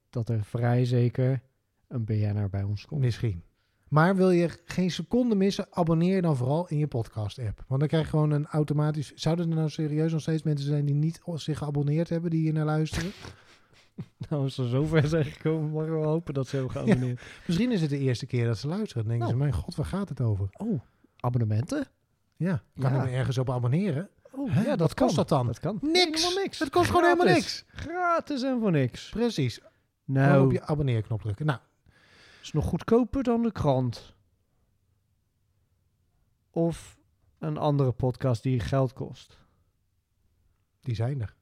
[0.10, 1.42] Dat er vrij zeker
[1.88, 3.02] een BN'er bij ons komt.
[3.02, 3.44] Misschien.
[3.88, 7.64] Maar wil je geen seconde missen, abonneer dan vooral in je podcast-app.
[7.68, 9.14] Want dan krijg je gewoon een automatisch...
[9.14, 12.54] Zouden er nou serieus nog steeds mensen zijn die niet zich geabonneerd hebben, die hier
[12.54, 13.12] naar luisteren?
[14.30, 17.22] Nou, als ze zover zijn gekomen, mag ik wel hopen dat ze hebben geabonneerd.
[17.48, 19.04] Misschien is het de eerste keer dat ze luisteren.
[19.04, 19.32] Dan denken Nou.
[19.40, 20.48] ze, mijn god, waar gaat het over?
[20.52, 20.82] Oh,
[21.20, 21.88] abonnementen?
[22.44, 23.04] Ja, kan Ja.
[23.04, 24.10] ik me ergens op abonneren?
[24.32, 25.46] Oh, ja, dat Wat kost dat dan?
[25.46, 25.78] Dat kan.
[25.82, 26.22] Niks.
[26.24, 26.60] Helemaal niks.
[26.60, 27.64] Het kost gewoon helemaal niks.
[27.68, 29.10] Gratis en voor niks.
[29.10, 29.60] Precies.
[30.06, 31.46] Nou, op je abonneerknop drukken.
[31.46, 31.60] Nou,
[32.42, 34.14] is nog goedkoper dan de krant.
[36.50, 36.98] Of
[37.40, 39.38] een andere podcast die geld kost.
[40.82, 41.36] die zijn er.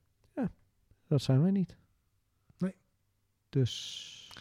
[1.08, 1.78] Dat zijn wij niet.
[2.58, 2.76] Nee.
[3.50, 4.32] Dus...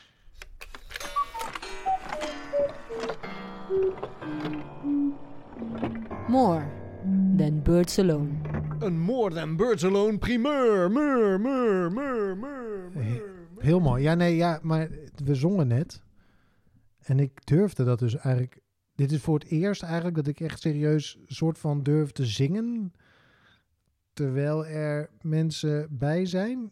[6.31, 6.65] More
[7.37, 8.29] than birds alone.
[8.79, 10.91] Een More Than Birds Alone primeur.
[10.91, 13.23] Meur, meur, meur, meur, meur.
[13.59, 14.03] Heel mooi.
[14.03, 14.89] Ja, nee, ja, maar
[15.25, 16.03] we zongen net.
[16.99, 18.61] En ik durfde dat dus eigenlijk...
[18.95, 22.93] Dit is voor het eerst eigenlijk dat ik echt serieus soort van durf te zingen.
[24.13, 26.71] Terwijl er mensen bij zijn.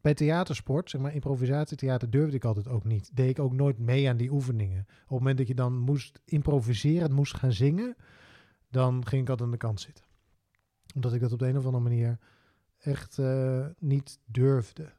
[0.00, 3.16] Bij theatersport, zeg maar improvisatietheater, durfde ik altijd ook niet.
[3.16, 4.80] Deed ik ook nooit mee aan die oefeningen.
[4.80, 7.96] Op het moment dat je dan moest improviseren, moest gaan zingen,
[8.70, 10.04] dan ging ik altijd aan de kant zitten.
[10.94, 12.18] Omdat ik dat op de een of andere manier
[12.78, 14.92] echt eh, niet durfde.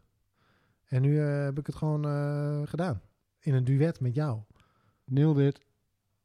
[0.86, 3.02] En nu eh, heb ik het gewoon eh, gedaan.
[3.40, 4.42] In een duet met jou.
[5.06, 5.66] Nil dit.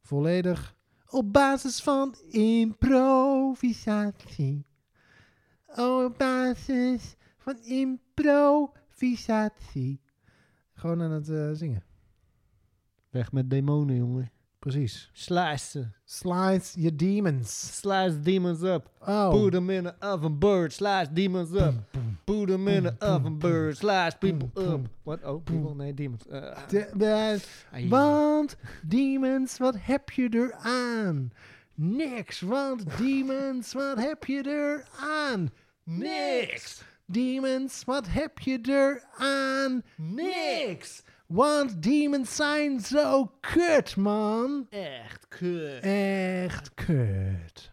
[0.00, 0.74] Volledig
[1.10, 4.66] op basis van improvisatie.
[5.66, 10.00] Oh, op basis van improvisatie.
[10.72, 11.84] Gewoon aan het zingen.
[13.10, 14.30] Weg met demonen, jongen.
[14.66, 15.08] Precies.
[15.14, 15.84] Slice ze.
[16.04, 17.48] Slice your demons.
[17.48, 18.88] Slice demons up.
[19.06, 19.30] Oh.
[19.30, 20.72] Put them in an oven bird.
[20.72, 21.74] Slice demons up.
[22.26, 23.76] Put them in an oven bird.
[23.76, 24.80] Slice people up.
[25.04, 25.20] What?
[25.24, 25.76] Oh, people?
[25.76, 26.24] Nee, demons.
[26.68, 27.40] De- de-
[27.72, 27.88] ai.
[27.88, 28.56] want
[28.88, 31.30] demons, wat heb je er aan?
[31.74, 35.50] Niks, want demons, wat heb je er aan?
[35.84, 36.82] Niks.
[37.06, 39.82] Demons, wat heb je er aan?
[39.96, 41.02] Niks.
[41.26, 44.66] Want demons zijn zo kut, man.
[44.70, 45.80] Echt kut.
[45.82, 47.72] Echt kut.